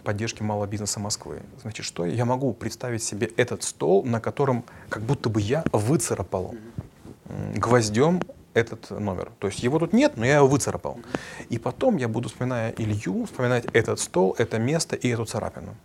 поддержки 0.02 0.42
малого 0.42 0.66
бизнеса 0.66 1.00
Москвы. 1.00 1.42
Значит, 1.60 1.84
что 1.84 2.06
я 2.06 2.24
могу 2.24 2.54
представить 2.54 3.02
себе 3.02 3.30
этот 3.36 3.62
стол, 3.62 4.04
на 4.04 4.20
котором 4.20 4.64
как 4.88 5.02
будто 5.02 5.28
бы 5.28 5.40
я 5.40 5.64
выцарапал 5.72 6.54
гвоздем 7.56 8.22
этот 8.54 8.90
номер. 8.90 9.30
То 9.38 9.48
есть 9.48 9.62
его 9.62 9.78
тут 9.78 9.92
нет, 9.92 10.16
но 10.16 10.24
я 10.24 10.36
его 10.36 10.48
выцарапал. 10.48 10.98
И 11.48 11.58
потом 11.58 11.96
я 11.96 12.08
буду, 12.08 12.28
вспоминая 12.28 12.70
Илью, 12.78 13.26
вспоминать 13.26 13.66
этот 13.72 14.00
стол, 14.00 14.34
это 14.38 14.58
место 14.58 14.96
и 14.96 15.08
эту 15.08 15.24
царапину. 15.24 15.76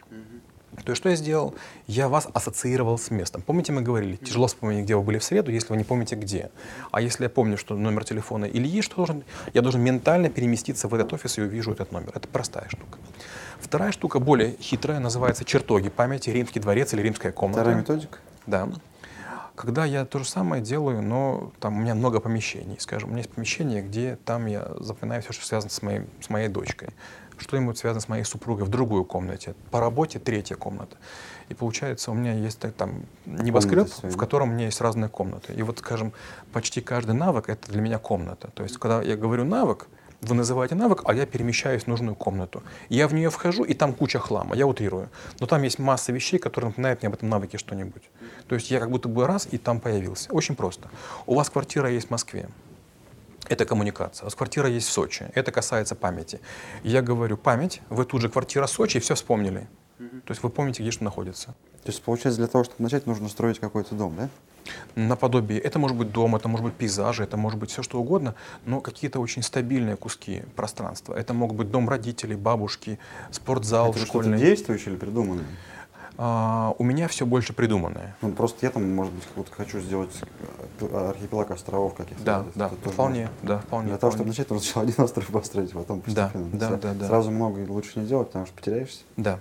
То 0.84 0.92
есть 0.92 0.98
что 0.98 1.10
я 1.10 1.16
сделал? 1.16 1.56
Я 1.88 2.10
вас 2.10 2.28
ассоциировал 2.34 2.98
с 2.98 3.12
местом. 3.12 3.42
Помните, 3.42 3.72
мы 3.72 3.82
говорили, 3.82 4.16
тяжело 4.16 4.48
вспомнить, 4.48 4.84
где 4.84 4.96
вы 4.96 5.04
были 5.04 5.18
в 5.18 5.24
среду, 5.24 5.52
если 5.52 5.70
вы 5.70 5.78
не 5.78 5.84
помните 5.84 6.16
где. 6.16 6.52
А 6.92 7.02
если 7.02 7.24
я 7.24 7.30
помню, 7.30 7.58
что 7.58 7.76
номер 7.76 8.04
телефона 8.04 8.46
Ильи, 8.46 8.82
что 8.82 8.98
должен, 8.98 9.24
я 9.54 9.62
должен 9.62 9.82
ментально 9.82 10.30
переместиться 10.30 10.88
в 10.88 10.94
этот 10.94 11.14
офис 11.14 11.38
и 11.38 11.42
увижу 11.42 11.72
этот 11.72 11.92
номер. 11.92 12.12
Это 12.16 12.28
простая 12.28 12.68
штука. 12.68 12.98
Вторая 13.60 13.92
штука, 13.92 14.20
более 14.20 14.58
хитрая, 14.60 15.00
называется 15.00 15.46
чертоги 15.46 15.90
памяти, 15.90 16.30
римский 16.32 16.60
дворец 16.60 16.94
или 16.94 17.02
римская 17.02 17.32
комната. 17.32 17.62
Вторая 17.62 17.80
методика? 17.80 18.20
Да. 18.46 18.68
Когда 19.56 19.86
я 19.86 20.04
то 20.06 20.18
же 20.20 20.26
самое 20.26 20.62
делаю, 20.64 21.02
но 21.04 21.54
там 21.60 21.78
у 21.78 21.82
меня 21.82 21.94
много 21.94 22.20
помещений. 22.20 22.76
Скажем, 22.80 23.10
у 23.10 23.12
меня 23.12 23.22
есть 23.22 23.32
помещение, 23.32 23.84
где 23.84 24.18
там 24.26 24.48
я 24.48 24.68
запоминаю 24.80 25.22
все, 25.22 25.32
что 25.32 25.46
связано 25.46 25.72
с 25.72 25.82
моей, 25.84 26.02
с 26.22 26.30
моей 26.30 26.50
дочкой 26.50 26.90
что-нибудь 27.38 27.78
связано 27.78 28.02
с 28.02 28.08
моей 28.08 28.24
супругой 28.24 28.66
в 28.66 28.70
другую 28.70 29.06
комнате. 29.06 29.56
По 29.72 29.80
работе 29.80 30.20
третья 30.20 30.56
комната. 30.56 30.98
И 31.50 31.54
получается, 31.54 32.12
у 32.12 32.14
меня 32.14 32.34
есть 32.34 32.60
там 32.78 33.06
небоскреб, 33.26 33.88
в 34.04 34.18
котором 34.18 34.50
у 34.50 34.54
меня 34.54 34.66
есть 34.66 34.82
разные 34.82 35.10
комнаты. 35.10 35.54
И 35.54 35.62
вот, 35.62 35.80
скажем, 35.80 36.14
почти 36.52 36.82
каждый 36.82 37.16
навык— 37.16 37.46
это 37.50 37.72
для 37.72 37.82
меня 37.82 38.00
комната. 38.00 38.50
То 38.54 38.64
есть, 38.64 38.78
когда 38.78 39.02
я 39.02 39.16
говорю 39.18 39.44
навык, 39.44 39.88
вы 40.24 40.36
называете 40.36 40.76
навык, 40.76 41.02
а 41.06 41.14
я 41.14 41.26
перемещаюсь 41.26 41.84
в 41.84 41.88
нужную 41.88 42.16
комнату. 42.16 42.64
Я 42.90 43.08
в 43.08 43.14
нее 43.14 43.30
вхожу, 43.30 43.64
и 43.64 43.74
там 43.74 43.94
куча 43.94 44.20
хлама, 44.20 44.56
я 44.56 44.66
утрирую. 44.66 45.10
Но 45.40 45.48
там 45.48 45.62
есть 45.64 45.80
масса 45.80 46.12
вещей, 46.12 46.40
которые 46.40 46.70
напоминают 46.70 47.02
мне 47.02 47.08
об 47.08 47.16
этом 47.16 47.30
навыке 47.30 47.58
что-нибудь. 47.58 48.04
То 48.48 48.56
есть 48.56 48.72
я 48.72 48.80
как 48.80 48.90
будто 48.90 49.10
бы 49.10 49.28
раз, 49.28 49.48
и 49.52 49.58
там 49.58 49.80
появился. 49.80 50.32
Очень 50.32 50.56
просто. 50.56 50.90
У 51.26 51.36
вас 51.36 51.50
квартира 51.50 51.90
есть 51.90 52.08
в 52.08 52.12
Москве 52.12 52.48
это 53.48 53.66
коммуникация. 53.66 54.24
У 54.24 54.26
вас 54.28 54.36
квартира 54.36 54.70
есть 54.70 54.88
в 54.88 54.92
Сочи, 54.92 55.30
это 55.36 55.52
касается 55.52 55.96
памяти. 55.96 56.40
Я 56.84 57.02
говорю, 57.02 57.38
память, 57.38 57.82
вы 57.90 58.06
тут 58.06 58.22
же 58.22 58.30
квартира 58.30 58.68
Сочи, 58.68 58.98
и 58.98 59.00
все 59.00 59.16
вспомнили. 59.16 59.68
То 60.26 60.32
есть 60.32 60.44
вы 60.44 60.50
помните, 60.50 60.84
где 60.84 60.92
что 60.92 61.04
находится. 61.04 61.48
То 61.84 61.90
есть, 61.90 62.02
получается, 62.02 62.40
для 62.40 62.48
того, 62.48 62.64
чтобы 62.64 62.84
начать, 62.84 63.06
нужно 63.06 63.30
строить 63.30 63.60
какой-то 63.60 63.96
дом, 63.96 64.16
да? 64.16 64.30
Наподобие. 64.96 65.60
Это 65.60 65.80
может 65.80 65.98
быть 65.98 66.12
дом, 66.12 66.36
это 66.36 66.48
может 66.48 66.66
быть 66.66 66.76
пейзажи, 66.76 67.24
это 67.24 67.36
может 67.36 67.60
быть 67.60 67.72
все 67.72 67.84
что 67.84 68.00
угодно, 68.00 68.36
но 68.66 68.80
какие-то 68.80 69.20
очень 69.20 69.44
стабильные 69.44 69.98
куски 69.98 70.44
пространства. 70.56 71.14
Это 71.14 71.34
могут 71.34 71.58
быть 71.58 71.72
дом 71.72 71.90
родителей, 71.90 72.36
бабушки, 72.36 73.00
спортзал 73.32 73.92
это 73.92 74.00
школьный. 74.00 74.38
Это 74.38 74.46
действующий 74.46 74.92
или 74.92 74.98
придуманный? 74.98 75.44
А, 76.18 76.76
у 76.78 76.84
меня 76.84 77.08
все 77.08 77.26
больше 77.26 77.54
придуманное. 77.54 78.16
Ну, 78.22 78.32
просто 78.32 78.66
я 78.66 78.72
там, 78.72 78.94
может 78.94 79.14
быть, 79.14 79.24
вот 79.36 79.50
хочу 79.50 79.80
сделать 79.80 80.12
э, 80.80 81.10
архипелаг 81.10 81.52
островов 81.52 81.96
каких-то. 81.96 82.24
Да, 82.24 82.46
да, 82.56 82.70
вполне, 82.70 83.30
да, 83.42 83.60
вполне. 83.60 83.90
Для 83.90 83.98
того, 83.98 84.12
чтобы 84.12 84.30
начать, 84.30 84.50
нужно 84.50 84.64
сначала 84.64 84.86
один 84.88 85.04
остров 85.04 85.28
построить, 85.28 85.72
потом 85.72 86.02
постепенно. 86.02 86.50
Да, 86.54 86.70
да, 86.70 86.78
да, 86.78 86.94
да. 86.94 87.08
Сразу 87.08 87.32
много 87.32 87.60
лучше 87.70 88.00
не 88.00 88.06
делать, 88.06 88.28
потому 88.28 88.46
что 88.46 88.56
потеряешься. 88.56 89.02
Да. 89.18 89.40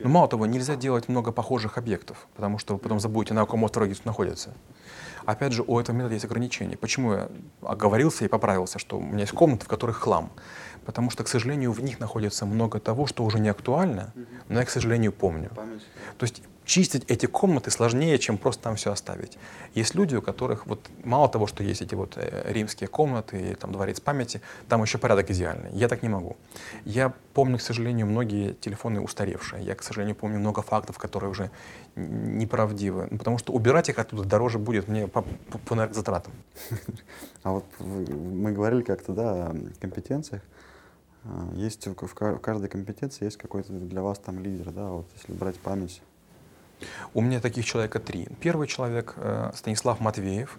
Но 0.00 0.08
мало 0.08 0.28
того, 0.28 0.46
нельзя 0.46 0.74
делать 0.74 1.08
много 1.08 1.30
похожих 1.30 1.78
объектов, 1.78 2.26
потому 2.34 2.58
что 2.58 2.74
вы 2.74 2.80
потом 2.80 2.98
забудете, 2.98 3.34
на 3.34 3.42
каком 3.42 3.62
острове 3.62 3.94
находится. 4.04 4.50
Опять 5.24 5.52
же, 5.52 5.62
у 5.66 5.78
этого 5.78 5.94
метода 5.94 6.14
есть 6.14 6.24
ограничения. 6.24 6.76
Почему 6.76 7.12
я 7.12 7.28
оговорился 7.62 8.24
и 8.24 8.28
поправился, 8.28 8.78
что 8.78 8.98
у 8.98 9.02
меня 9.02 9.20
есть 9.20 9.32
комнаты, 9.32 9.66
в 9.66 9.68
которых 9.68 9.98
хлам? 9.98 10.30
Потому 10.88 11.10
что, 11.10 11.22
к 11.22 11.28
сожалению, 11.28 11.72
в 11.72 11.82
них 11.82 12.00
находится 12.00 12.46
много 12.46 12.80
того, 12.80 13.06
что 13.06 13.22
уже 13.22 13.38
не 13.38 13.50
актуально, 13.50 14.10
но 14.48 14.58
я, 14.58 14.64
к 14.64 14.70
сожалению, 14.70 15.12
помню. 15.12 15.50
Память. 15.54 15.82
То 16.16 16.24
есть 16.24 16.42
чистить 16.64 17.04
эти 17.10 17.26
комнаты 17.26 17.70
сложнее, 17.70 18.18
чем 18.18 18.38
просто 18.38 18.62
там 18.62 18.76
все 18.76 18.90
оставить. 18.90 19.36
Есть 19.74 19.94
люди, 19.94 20.16
у 20.16 20.22
которых 20.22 20.66
вот 20.66 20.80
мало 21.04 21.28
того, 21.28 21.46
что 21.46 21.62
есть 21.62 21.82
эти 21.82 21.94
вот 21.94 22.14
э, 22.16 22.52
римские 22.52 22.88
комнаты 22.88 23.38
или 23.38 23.54
там 23.54 23.70
дворец 23.72 24.00
памяти, 24.00 24.40
там 24.66 24.82
еще 24.82 24.96
порядок 24.96 25.30
идеальный. 25.30 25.70
Я 25.72 25.88
так 25.88 26.02
не 26.02 26.08
могу. 26.08 26.38
Я 26.86 27.12
помню, 27.34 27.58
к 27.58 27.60
сожалению, 27.60 28.06
многие 28.06 28.54
телефоны 28.54 29.02
устаревшие. 29.02 29.62
Я, 29.62 29.74
к 29.74 29.82
сожалению, 29.82 30.16
помню 30.16 30.38
много 30.38 30.62
фактов, 30.62 30.96
которые 30.96 31.30
уже 31.30 31.50
неправдивы. 31.96 33.08
Ну, 33.10 33.18
потому 33.18 33.36
что 33.36 33.52
убирать 33.52 33.90
их 33.90 33.98
оттуда 33.98 34.24
дороже 34.24 34.58
будет 34.58 34.88
мне 34.88 35.06
по, 35.06 35.20
по, 35.20 35.58
по 35.58 35.74
энергозатратам. 35.74 36.32
А 37.42 37.52
вот 37.52 37.64
мы 37.78 38.52
говорили 38.52 38.82
как-то, 38.82 39.12
да, 39.12 39.46
о 39.46 39.56
компетенциях. 39.80 40.42
А, 41.28 41.54
есть 41.54 41.86
в 41.86 42.14
каждой 42.14 42.68
компетенции 42.68 43.24
есть 43.24 43.36
какой-то 43.36 43.72
для 43.72 44.02
вас 44.02 44.18
там 44.18 44.38
лидер, 44.40 44.70
да, 44.70 44.88
вот 44.88 45.06
если 45.14 45.32
брать 45.32 45.58
память. 45.58 46.02
У 47.12 47.20
меня 47.20 47.40
таких 47.40 47.64
человека 47.64 47.98
три. 47.98 48.28
Первый 48.40 48.68
человек 48.68 49.14
э, 49.16 49.50
Станислав 49.54 50.00
Матвеев. 50.00 50.58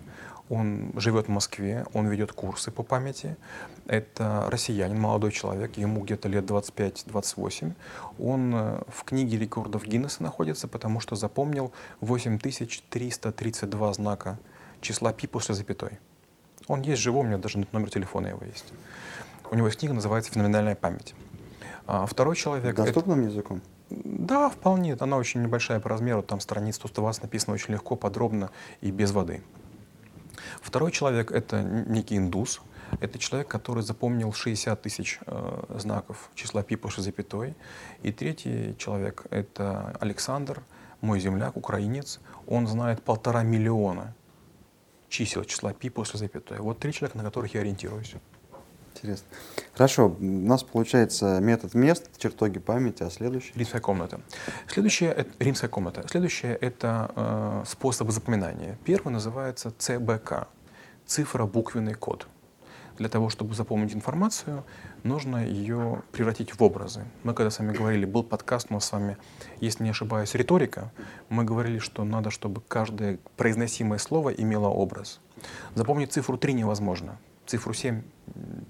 Он 0.49 0.91
живет 0.95 1.27
в 1.27 1.29
Москве, 1.29 1.85
он 1.93 2.07
ведет 2.07 2.31
курсы 2.31 2.71
по 2.71 2.81
памяти. 2.81 3.37
Это 3.85 4.47
россиянин, 4.49 4.99
молодой 4.99 5.31
человек, 5.31 5.77
ему 5.77 6.01
где-то 6.01 6.27
лет 6.27 6.45
25-28. 6.45 7.73
Он 8.19 8.55
э, 8.55 8.81
в 8.87 9.03
книге 9.03 9.37
рекордов 9.37 9.85
Гиннесса 9.85 10.23
находится, 10.23 10.67
потому 10.67 10.99
что 10.99 11.15
запомнил 11.15 11.71
8332 12.01 13.93
знака 13.93 14.39
числа 14.81 15.13
пи 15.13 15.27
после 15.27 15.53
запятой. 15.55 15.99
Он 16.67 16.81
есть 16.81 17.01
живой, 17.01 17.21
у 17.21 17.27
меня 17.27 17.37
даже 17.37 17.65
номер 17.71 17.89
телефона 17.89 18.27
его 18.27 18.43
есть. 18.45 18.73
У 19.51 19.55
него 19.55 19.67
есть 19.67 19.79
книга, 19.79 19.93
называется 19.93 20.31
«Феноменальная 20.31 20.75
память». 20.75 21.15
А 21.87 22.05
второй 22.05 22.35
человек... 22.35 22.75
Доступным 22.75 23.21
это... 23.21 23.29
языком? 23.29 23.61
Да, 23.89 24.49
вполне. 24.49 24.95
Она 24.99 25.17
очень 25.17 25.41
небольшая 25.41 25.79
по 25.79 25.89
размеру, 25.89 26.21
там 26.21 26.39
страниц 26.39 26.75
120 26.75 27.23
написано 27.23 27.55
очень 27.55 27.73
легко, 27.73 27.95
подробно 27.95 28.51
и 28.81 28.91
без 28.91 29.11
воды. 29.11 29.41
Второй 30.61 30.91
человек— 30.91 31.31
это 31.33 31.63
некий 31.63 32.17
индус. 32.17 32.61
Это 33.01 33.17
человек, 33.17 33.47
который 33.47 33.83
запомнил 33.83 34.33
60 34.33 34.81
тысяч 34.81 35.19
э, 35.25 35.63
знаков 35.77 36.29
числа 36.35 36.63
пи 36.63 36.75
после 36.75 37.03
запятой. 37.03 37.55
И 38.03 38.11
третий 38.11 38.75
человек— 38.77 39.25
это 39.31 39.97
Александр, 39.99 40.61
мой 41.01 41.19
земляк, 41.19 41.57
украинец. 41.57 42.19
Он 42.47 42.67
знает 42.67 43.01
полтора 43.01 43.43
миллиона 43.43 44.13
чисел 45.07 45.43
числа 45.43 45.73
пи 45.73 45.89
после 45.89 46.19
запятой. 46.19 46.59
Вот 46.59 46.79
три 46.79 46.93
человека, 46.93 47.17
на 47.17 47.23
которых 47.23 47.53
я 47.55 47.61
ориентируюсь. 47.61 48.13
Интересно. 48.99 49.27
Хорошо, 49.73 50.15
у 50.19 50.23
нас 50.23 50.63
получается 50.63 51.39
метод 51.39 51.73
мест, 51.73 52.09
чертоги 52.17 52.59
памяти, 52.59 53.03
а 53.03 53.09
следующий? 53.09 53.53
Римская 53.55 53.79
комната. 53.79 54.19
Следующее— 54.67 55.11
это 55.17 55.31
римская 55.39 55.69
комната. 55.69 56.05
Следующее— 56.09 56.55
это 56.61 57.11
э, 57.15 57.63
способы 57.65 58.11
запоминания. 58.11 58.77
Первый 58.83 59.13
называется 59.13 59.71
ЦБК— 59.77 60.49
цифра-буквенный 61.05 61.93
код. 61.93 62.27
Для 62.97 63.07
того, 63.07 63.29
чтобы 63.29 63.55
запомнить 63.55 63.95
информацию, 63.95 64.65
нужно 65.03 65.45
ее 65.45 66.03
превратить 66.11 66.59
в 66.59 66.61
образы. 66.61 67.05
Мы 67.23 67.33
когда 67.33 67.49
с 67.49 67.59
вами 67.59 67.71
говорили, 67.71 68.03
был 68.03 68.23
подкаст 68.23 68.67
у 68.69 68.73
нас 68.73 68.83
с 68.83 68.91
вами, 68.91 69.15
если 69.61 69.85
не 69.85 69.91
ошибаюсь, 69.91 70.35
риторика, 70.35 70.91
мы 71.29 71.45
говорили, 71.45 71.79
что 71.79 72.03
надо, 72.03 72.31
чтобы 72.31 72.59
каждое 72.67 73.17
произносимое 73.37 73.99
слово 73.99 74.31
имело 74.31 74.67
образ. 74.67 75.21
Запомнить 75.75 76.11
цифру 76.11 76.37
3 76.37 76.51
невозможно. 76.51 77.17
Цифру 77.49 77.73
7 77.73 78.03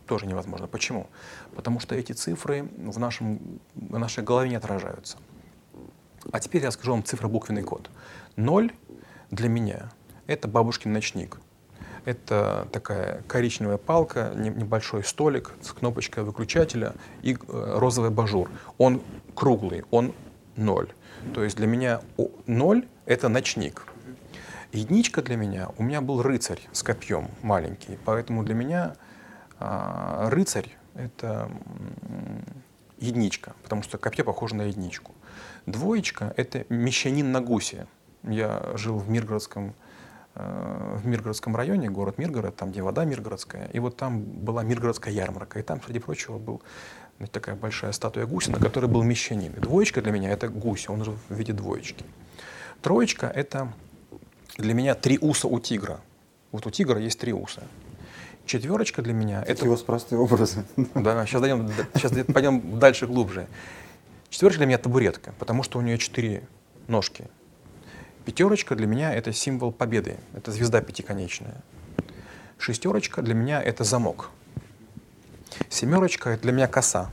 тоже 0.05 0.25
невозможно. 0.25 0.65
Почему? 0.65 1.07
Потому 1.53 1.81
что 1.81 1.95
эти 1.95 2.13
цифры 2.13 2.69
в, 2.77 2.97
нашем, 2.97 3.59
в 3.75 3.99
нашей 3.99 4.23
голове 4.23 4.47
не 4.47 4.55
отражаются. 4.55 5.17
А 6.31 6.39
теперь 6.39 6.63
я 6.63 6.71
скажу 6.71 6.93
вам 6.93 7.03
цифробуквенный 7.03 7.63
код. 7.63 7.89
Ноль 8.37 8.71
для 9.31 9.49
меня— 9.49 9.91
это 10.27 10.47
бабушкин 10.47 10.93
ночник. 10.93 11.41
Это 12.05 12.69
такая 12.71 13.21
коричневая 13.23 13.75
палка, 13.75 14.31
небольшой 14.33 15.03
столик 15.03 15.51
с 15.61 15.73
кнопочкой 15.73 16.23
выключателя 16.23 16.93
и 17.21 17.33
э, 17.33 17.37
розовый 17.75 18.11
бажур. 18.11 18.49
Он 18.77 19.01
круглый, 19.35 19.83
он 19.91 20.13
ноль. 20.55 20.87
То 21.33 21.43
есть 21.43 21.57
для 21.57 21.67
меня 21.67 21.99
ноль— 22.47 22.87
это 23.05 23.27
ночник. 23.27 23.85
Единичка 24.71 25.23
для 25.23 25.35
меня, 25.35 25.69
у 25.77 25.83
меня 25.83 25.99
был 25.99 26.21
рыцарь 26.21 26.61
с 26.71 26.83
копьем 26.83 27.29
маленький, 27.41 27.97
поэтому 28.05 28.43
для 28.43 28.53
меня 28.53 28.95
а, 29.59 30.29
рыцарь— 30.29 30.69
это 30.95 31.49
единичка, 32.99 33.53
потому 33.63 33.81
что 33.81 33.97
копье 33.97 34.23
похоже 34.23 34.55
на 34.55 34.63
единичку. 34.63 35.13
Двоечка— 35.65 36.33
это 36.37 36.65
мещанин 36.69 37.31
на 37.31 37.41
гусе. 37.41 37.87
Я 38.23 38.63
жил 38.75 38.97
в 38.97 39.09
Миргородском, 39.09 39.73
э, 40.35 40.97
в 41.01 41.07
Миргородском 41.07 41.55
районе, 41.55 41.89
город 41.89 42.17
Миргород, 42.17 42.55
там, 42.55 42.71
где 42.71 42.81
вода 42.81 43.05
Миргородская, 43.05 43.67
и 43.67 43.79
вот 43.79 43.95
там 43.97 44.21
была 44.21 44.63
Миргородская 44.63 45.13
ярмарка, 45.13 45.59
и 45.59 45.63
там, 45.63 45.81
среди 45.81 45.99
прочего, 45.99 46.37
был 46.37 46.61
такая 47.31 47.55
большая 47.55 47.91
статуя 47.91 48.25
гуся, 48.25 48.51
на 48.51 48.59
которой 48.59 48.85
был 48.85 49.03
мещанин. 49.03 49.53
И 49.53 49.59
двоечка 49.59 50.01
для 50.01 50.11
меня— 50.11 50.29
это 50.31 50.47
гусь, 50.47 50.89
он 50.89 51.03
же 51.03 51.11
в 51.11 51.33
виде 51.33 51.53
двоечки. 51.53 52.05
Троечка— 52.81 53.27
это 53.35 53.73
для 54.59 54.73
меня 54.73 54.93
три 54.95 55.17
уса 55.17 55.47
у 55.47 55.59
тигра. 55.59 56.01
Вот 56.51 56.65
у 56.67 56.69
тигра 56.69 56.99
есть 56.99 57.19
три 57.19 57.33
уса. 57.33 57.63
Четверочка 58.45 59.01
для 59.01 59.13
меня 59.13 59.43
это... 59.45 59.65
у 59.65 59.69
вас 59.69 59.81
простые 59.81 60.19
образы. 60.19 60.65
Да, 60.95 61.25
сейчас, 61.25 61.41
дойдем, 61.41 61.69
сейчас 61.93 62.11
пойдем 62.33 62.79
дальше, 62.79 63.07
глубже. 63.07 63.47
Четверочка 64.29 64.59
для 64.59 64.67
меня 64.67 64.77
табуретка, 64.77 65.33
потому 65.39 65.63
что 65.63 65.79
у 65.79 65.81
нее 65.81 65.97
четыре 65.97 66.43
ножки. 66.87 67.25
Пятерочка 68.25 68.75
для 68.75 68.85
меня 68.85 69.13
это 69.13 69.33
символ 69.33 69.71
победы, 69.71 70.17
это 70.33 70.51
звезда 70.51 70.81
пятиконечная. 70.81 71.55
Шестерочка 72.57 73.21
для 73.21 73.33
меня 73.33 73.61
это 73.61 73.83
замок. 73.83 74.29
Семерочка 75.69 76.31
это 76.31 76.43
для 76.43 76.51
меня 76.51 76.67
коса. 76.67 77.09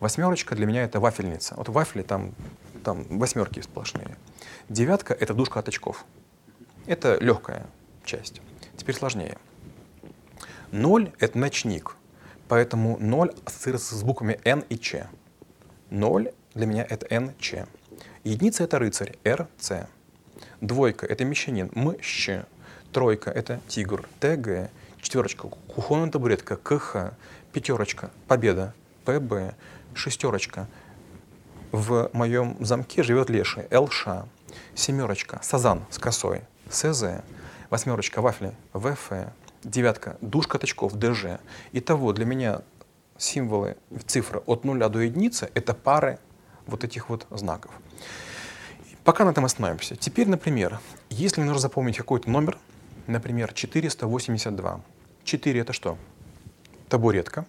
Восьмерочка 0.00 0.56
для 0.56 0.66
меня 0.66 0.82
это 0.82 0.98
вафельница. 0.98 1.54
Вот 1.56 1.68
вафли 1.68 2.02
там, 2.02 2.34
там 2.84 3.04
восьмерки 3.08 3.60
сплошные. 3.60 4.16
Девятка 4.68 5.14
это 5.14 5.32
душка 5.32 5.60
от 5.60 5.68
очков. 5.68 6.04
Это 6.86 7.18
легкая 7.20 7.66
часть. 8.04 8.40
Теперь 8.76 8.94
сложнее. 8.94 9.36
Ноль 10.70 11.12
это 11.18 11.38
ночник. 11.38 11.96
Поэтому 12.48 12.96
ноль 12.98 13.34
ассоциируется 13.44 13.96
с 13.96 14.02
буквами 14.02 14.38
Н 14.44 14.60
и 14.68 14.78
Ч. 14.78 15.08
Ноль 15.90 16.30
для 16.54 16.66
меня 16.66 16.86
это 16.88 17.06
Н, 17.10 17.32
Ч. 17.38 17.66
Единица 18.22 18.64
это 18.64 18.78
рыцарь, 18.78 19.16
Р, 19.24 19.48
Ц. 19.58 19.88
Двойка 20.60 21.06
это 21.06 21.24
мещанин, 21.24 21.70
М, 21.74 22.00
Щ. 22.00 22.44
Тройка 22.92 23.30
это 23.30 23.60
тигр, 23.66 24.08
Т, 24.20 24.36
Г. 24.36 24.70
Четверочка 25.00 25.48
кухонная 25.48 26.10
табуретка, 26.10 26.56
КХ. 26.56 27.14
Пятерочка 27.52 28.10
победа, 28.28 28.74
ПБ. 29.04 29.54
Шестерочка 29.94 30.68
в 31.72 32.10
моем 32.12 32.56
замке 32.64 33.02
живет 33.02 33.28
леший, 33.28 33.64
ЛШ. 33.70 34.06
Семерочка 34.74 35.40
сазан 35.42 35.84
с 35.90 35.98
косой, 35.98 36.42
СЗ. 36.70 37.22
Восьмерочка 37.70 38.20
вафли, 38.20 38.52
ВФ. 38.72 39.12
Девятка 39.62 40.16
душка 40.20 40.58
точков, 40.58 40.94
ДЖ. 40.94 41.40
Итого 41.72 42.12
для 42.12 42.24
меня 42.24 42.62
символы, 43.18 43.76
цифры 44.06 44.40
от 44.46 44.64
нуля 44.64 44.88
до 44.88 45.00
единицы— 45.00 45.50
это 45.54 45.74
пары 45.74 46.18
вот 46.66 46.84
этих 46.84 47.08
вот 47.08 47.26
знаков. 47.30 47.72
Пока 49.04 49.24
на 49.24 49.30
этом 49.30 49.44
остановимся. 49.44 49.96
Теперь, 49.96 50.28
например, 50.28 50.80
если 51.10 51.40
нужно 51.40 51.60
запомнить 51.60 51.96
какой-то 51.96 52.30
номер, 52.30 52.58
например, 53.06 53.52
482. 53.52 54.80
4— 55.24 55.60
это 55.62 55.72
что? 55.72 55.96
Табуретка. 56.88 57.46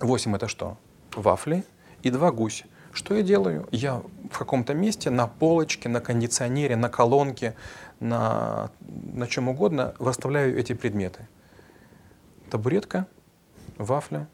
8— 0.00 0.34
это 0.36 0.48
что? 0.48 0.76
Вафли. 1.14 1.64
И 2.02 2.10
2— 2.10 2.30
гусь. 2.32 2.64
Что 2.96 3.14
я 3.14 3.22
делаю? 3.22 3.68
Я 3.72 4.02
в 4.30 4.38
каком-то 4.38 4.72
месте, 4.72 5.10
на 5.10 5.26
полочке, 5.26 5.86
на 5.90 6.00
кондиционере, 6.00 6.76
на 6.76 6.88
колонке, 6.88 7.54
на, 8.00 8.70
на 8.80 9.26
чем 9.26 9.50
угодно 9.50 9.94
выставляю 9.98 10.58
эти 10.58 10.72
предметы. 10.72 11.28
Табуретка, 12.48 13.06
вафля, 13.76 14.28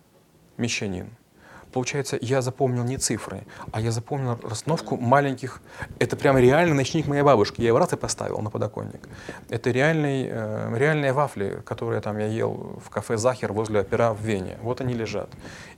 мещанин. 0.59 1.11
Получается, 1.73 2.19
я 2.21 2.43
запомнил 2.43 2.85
не 2.85 2.99
цифры, 2.99 3.45
а 3.73 3.81
я 3.81 3.91
запомнил 3.91 4.39
расстановку 4.43 4.97
маленьких. 4.97 5.63
Это 5.99 6.17
прямо 6.17 6.41
реальный 6.41 6.75
ночник 6.75 7.07
моей 7.07 7.23
бабушки. 7.23 7.63
Я 7.63 7.69
его 7.69 7.79
раз 7.79 7.93
и 7.93 7.97
поставил 7.97 8.39
на 8.39 8.51
подоконник. 8.51 9.09
Это 9.49 9.71
реальный, 9.71 10.29
э, 10.31 10.77
реальные 10.77 11.13
вафли, 11.13 11.63
которые 11.65 12.01
там 12.03 12.19
я 12.19 12.27
ел 12.27 12.81
в 12.85 12.91
кафе 12.91 13.17
«Захер» 13.17 13.53
возле 13.53 13.81
опера 13.81 14.13
в 14.13 14.21
Вене. 14.21 14.59
Вот 14.61 14.81
они 14.83 14.93
лежат. 14.93 15.31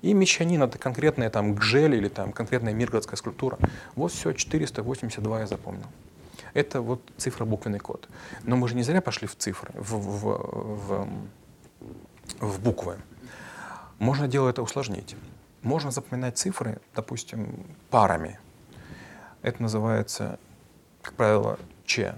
И 0.02 0.12
мещанин— 0.14 0.62
это 0.64 0.78
конкретная 0.78 1.30
там 1.30 1.54
гжель 1.54 1.94
или 1.94 2.08
там 2.08 2.32
конкретная 2.32 2.74
миргородская 2.74 3.16
скульптура. 3.16 3.58
Вот 3.94 4.12
все, 4.12 4.32
482 4.32 5.40
я 5.40 5.46
запомнил. 5.46 5.86
Это 6.54 6.80
вот 6.80 7.00
цифра-буквенный 7.16 7.78
код. 7.78 8.08
Но 8.42 8.56
мы 8.56 8.68
же 8.68 8.74
не 8.74 8.82
зря 8.82 9.00
пошли 9.00 9.28
в 9.28 9.36
цифры, 9.36 9.72
в, 9.74 9.92
в, 9.92 10.28
в, 10.88 11.08
в 12.40 12.60
буквы. 12.60 12.96
Можно 13.98 14.26
дело 14.26 14.48
это 14.48 14.62
усложнить. 14.62 15.16
Можно 15.64 15.90
запоминать 15.90 16.36
цифры, 16.36 16.78
допустим, 16.94 17.66
парами. 17.88 18.38
Это 19.40 19.62
называется, 19.62 20.38
как 21.00 21.14
правило, 21.14 21.58
Ч, 21.86 22.14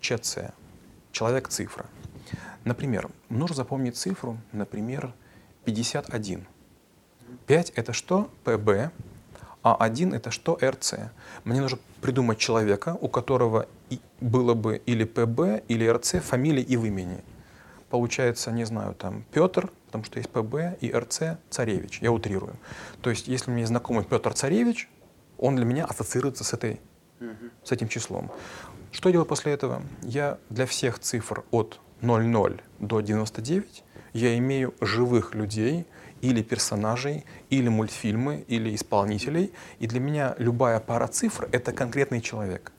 ЧЦ, 0.00 0.52
человек-цифра. 1.10 1.86
Например, 2.64 3.10
нужно 3.30 3.56
запомнить 3.56 3.96
цифру, 3.96 4.38
например, 4.52 5.12
51. 5.64 6.46
5— 7.48 7.70
это 7.74 7.92
что? 7.92 8.30
ПБ. 8.44 8.92
А 9.64 9.74
1— 9.74 10.12
это 10.14 10.30
что? 10.30 10.56
РЦ. 10.62 10.94
Мне 11.42 11.60
нужно 11.60 11.80
придумать 12.00 12.38
человека, 12.38 12.96
у 13.00 13.08
которого 13.08 13.66
было 14.20 14.54
бы 14.54 14.80
или 14.86 15.02
ПБ, 15.02 15.64
или 15.66 15.84
РЦ, 15.88 16.22
фамилия 16.22 16.62
и 16.62 16.76
в 16.76 16.84
имени. 16.86 17.24
Получается, 17.90 18.52
не 18.52 18.64
знаю, 18.64 18.94
там 18.94 19.24
Петр, 19.32 19.70
потому 19.86 20.04
что 20.04 20.18
есть 20.18 20.30
ПБ 20.30 20.78
и 20.80 20.92
РЦ 20.92 21.38
Царевич, 21.48 22.00
я 22.02 22.12
утрирую. 22.12 22.56
То 23.00 23.10
есть, 23.10 23.28
если 23.28 23.50
мне 23.50 23.66
знакомый 23.66 24.04
Петр 24.04 24.34
Царевич, 24.34 24.88
он 25.38 25.56
для 25.56 25.64
меня 25.64 25.84
ассоциируется 25.86 26.44
с, 26.44 26.52
этой, 26.52 26.80
с 27.64 27.72
этим 27.72 27.88
числом. 27.88 28.30
Что 28.92 29.08
я 29.08 29.12
делаю 29.12 29.26
после 29.26 29.52
этого? 29.52 29.82
Я 30.02 30.38
для 30.50 30.66
всех 30.66 30.98
цифр 30.98 31.44
от 31.50 31.80
00 32.02 32.60
до 32.78 33.00
99 33.00 33.84
я 34.12 34.36
имею 34.38 34.74
живых 34.80 35.34
людей 35.34 35.86
или 36.20 36.42
персонажей, 36.42 37.24
или 37.50 37.68
мультфильмы, 37.68 38.44
или 38.48 38.74
исполнителей. 38.74 39.52
И 39.78 39.86
для 39.86 40.00
меня 40.00 40.34
любая 40.38 40.80
пара 40.80 41.06
цифр— 41.06 41.48
это 41.52 41.72
конкретный 41.72 42.20
человек. 42.20 42.72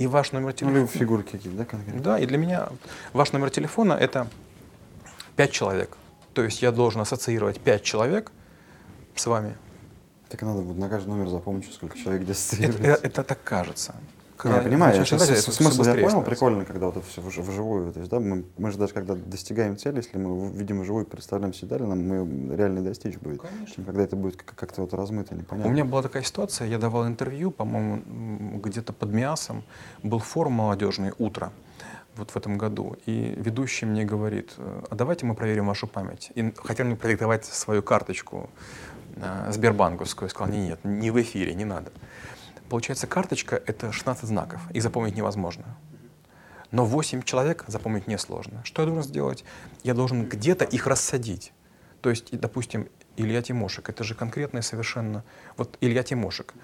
И 0.00 0.06
ваш 0.06 0.32
номер 0.32 0.54
телефона... 0.54 0.80
Ну, 0.80 0.86
фигурки 0.86 1.32
какие-то, 1.32 1.58
да, 1.58 1.64
конкретно? 1.66 2.00
Да, 2.00 2.18
и 2.18 2.24
для 2.24 2.38
меня 2.38 2.70
ваш 3.12 3.32
номер 3.32 3.50
телефона— 3.50 3.92
это 4.00 4.28
пять 5.36 5.50
человек. 5.50 5.98
То 6.32 6.42
есть 6.42 6.62
я 6.62 6.72
должен 6.72 7.02
ассоциировать 7.02 7.60
пять 7.60 7.82
человек 7.82 8.32
с 9.14 9.26
вами. 9.26 9.58
Так 10.30 10.40
надо 10.40 10.62
будет 10.62 10.78
на 10.78 10.88
каждый 10.88 11.10
номер 11.10 11.28
запомнить, 11.28 11.70
сколько 11.70 11.98
человек 11.98 12.22
где 12.22 12.32
это, 12.32 12.82
это, 12.82 13.06
это 13.06 13.24
так 13.24 13.44
кажется. 13.44 13.94
Когда 14.42 14.58
я 14.58 14.62
понимаю, 14.62 14.96
я 14.96 15.04
сейчас 15.04 15.28
это 15.28 15.52
смысл 15.52 15.84
я 15.84 15.94
понял, 15.94 16.22
прикольно, 16.22 16.64
когда 16.64 16.86
вот 16.86 16.96
это 16.96 17.06
все 17.06 17.20
вживую. 17.20 17.92
То 17.92 18.00
есть, 18.00 18.10
да, 18.10 18.20
мы, 18.20 18.44
мы 18.56 18.70
же 18.70 18.78
даже 18.78 18.94
когда 18.94 19.14
достигаем 19.14 19.76
цели, 19.76 19.96
если 19.96 20.18
мы 20.18 20.50
видим 20.50 20.80
вживую, 20.80 21.06
представляем 21.06 21.52
себе 21.52 21.68
далее, 21.68 21.88
нам 21.88 22.06
мы 22.06 22.56
реально 22.56 22.82
достичь 22.82 23.18
будет. 23.18 23.42
Конечно. 23.42 23.74
Чем 23.74 23.84
когда 23.84 24.02
это 24.02 24.16
будет 24.16 24.42
как-то 24.42 24.82
вот 24.82 24.94
размыто, 24.94 25.34
непонятно. 25.34 25.70
У 25.70 25.72
меня 25.72 25.84
была 25.84 26.02
такая 26.02 26.22
ситуация, 26.22 26.68
я 26.68 26.78
давал 26.78 27.06
интервью, 27.06 27.50
по-моему, 27.50 28.58
где-то 28.58 28.92
под 28.92 29.12
Миасом, 29.12 29.62
был 30.02 30.18
форум 30.18 30.54
молодежный 30.54 31.12
«Утро» 31.18 31.52
вот 32.16 32.30
в 32.30 32.36
этом 32.36 32.58
году. 32.58 32.96
И 33.06 33.34
ведущий 33.36 33.86
мне 33.86 34.04
говорит, 34.04 34.54
а 34.58 34.94
давайте 34.94 35.26
мы 35.26 35.34
проверим 35.34 35.66
вашу 35.66 35.86
память. 35.86 36.32
И 36.34 36.52
хотел 36.56 36.86
мне 36.86 36.96
продиктовать 36.96 37.44
свою 37.44 37.82
карточку 37.82 38.50
э, 39.16 39.52
Сбербанковскую. 39.52 40.26
Я 40.26 40.30
сказал, 40.30 40.52
нет, 40.52 40.78
нет, 40.84 41.00
не 41.00 41.10
в 41.10 41.20
эфире, 41.20 41.54
не 41.54 41.64
надо. 41.64 41.90
Получается, 42.70 43.08
карточка— 43.08 43.60
это 43.66 43.90
16 43.90 44.28
знаков, 44.28 44.60
их 44.70 44.82
запомнить 44.82 45.16
невозможно. 45.16 45.76
Но 46.70 46.84
8 46.84 47.22
человек 47.22 47.64
запомнить 47.66 48.06
несложно. 48.06 48.64
Что 48.64 48.82
я 48.82 48.86
должен 48.86 49.02
сделать? 49.02 49.44
Я 49.82 49.92
должен 49.92 50.24
где-то 50.24 50.64
их 50.64 50.86
рассадить. 50.86 51.52
То 52.00 52.10
есть, 52.10 52.30
допустим, 52.30 52.88
Илья 53.16 53.42
Тимошек, 53.42 53.88
это 53.88 54.04
же 54.04 54.14
конкретное 54.14 54.62
совершенно... 54.62 55.24
Вот 55.56 55.78
Илья 55.80 56.04
Тимошек. 56.04 56.54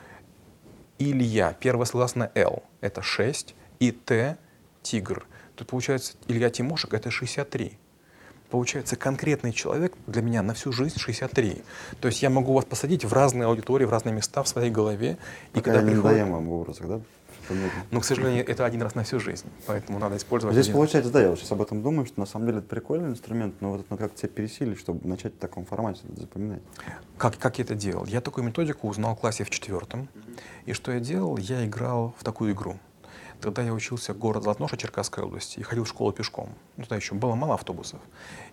Илья, 1.01 1.53
первое 1.59 1.87
согласно 1.87 2.31
Л, 2.37 2.63
это 2.81 3.03
6, 3.03 3.57
и 3.81 3.91
Т— 3.91 4.39
тигр. 4.83 5.27
Тут 5.57 5.67
получается 5.67 6.15
Илья 6.29 6.51
Тимошек— 6.51 6.95
это 6.95 7.11
63 7.11 7.77
получается 8.51 8.97
конкретный 8.97 9.53
человек 9.53 9.93
для 10.07 10.23
меня 10.23 10.43
на 10.43 10.55
всю 10.55 10.73
жизнь 10.73 10.99
63. 10.99 11.63
То 12.01 12.09
есть 12.09 12.23
я 12.23 12.31
могу 12.31 12.53
вас 12.53 12.65
посадить 12.65 13.05
в 13.05 13.13
разные 13.13 13.47
аудитории, 13.47 13.85
в 13.85 13.91
разные 13.91 14.15
места 14.15 14.43
в 14.43 14.49
своей 14.49 14.71
голове. 14.71 15.19
Пока 15.53 15.61
и 15.61 15.63
когда 15.63 15.81
я 15.81 15.87
приходит... 15.87 16.05
не 16.05 16.11
даем 16.11 16.33
вам 16.33 16.49
образах, 16.49 16.89
да? 16.89 17.01
Но, 17.91 18.01
к 18.01 18.05
сожалению, 18.05 18.47
это 18.49 18.65
один 18.65 18.83
раз 18.83 18.95
на 18.95 19.05
всю 19.05 19.21
жизнь, 19.21 19.47
поэтому 19.67 19.99
надо 19.99 20.17
использовать. 20.17 20.55
Здесь 20.57 20.69
получается, 20.69 21.13
да, 21.13 21.23
я 21.23 21.31
вот 21.31 21.39
сейчас 21.39 21.53
об 21.53 21.63
этом 21.63 21.83
думаю, 21.83 22.07
что 22.07 22.19
на 22.19 22.27
самом 22.27 22.47
деле 22.47 22.59
это 22.59 22.69
прикольный 22.69 23.11
инструмент, 23.11 23.55
но 23.61 23.73
вот 23.73 23.81
это 23.81 23.97
как 23.97 24.15
тебя 24.15 24.29
пересилить, 24.29 24.79
чтобы 24.79 25.07
начать 25.09 25.35
в 25.35 25.39
таком 25.39 25.65
формате 25.65 26.01
запоминать. 26.17 26.63
Как, 27.17 27.39
как 27.39 27.59
я 27.59 27.65
это 27.65 27.75
делал? 27.75 28.05
Я 28.07 28.21
такую 28.21 28.45
методику 28.45 28.89
узнал 28.89 29.15
в 29.15 29.21
классе 29.21 29.45
в 29.45 29.51
четвертом, 29.51 30.09
и 30.65 30.73
что 30.73 30.93
я 30.93 31.01
делал? 31.01 31.37
Я 31.37 31.65
играл 31.65 32.15
в 32.19 32.25
такую 32.25 32.53
игру. 32.53 32.79
Тогда 33.41 33.63
я 33.63 33.73
учился 33.73 34.15
в 34.15 34.19
город 34.19 34.45
Золотноша 34.45 34.77
Черкасской 34.77 35.25
области 35.25 35.59
и 35.59 35.63
ходил 35.63 35.85
в 35.85 35.89
школу 35.89 36.13
пешком. 36.13 36.51
Ну, 36.77 36.85
тогда 36.85 36.97
еще 36.97 37.15
было 37.15 37.35
мало 37.35 37.55
автобусов. 37.55 38.01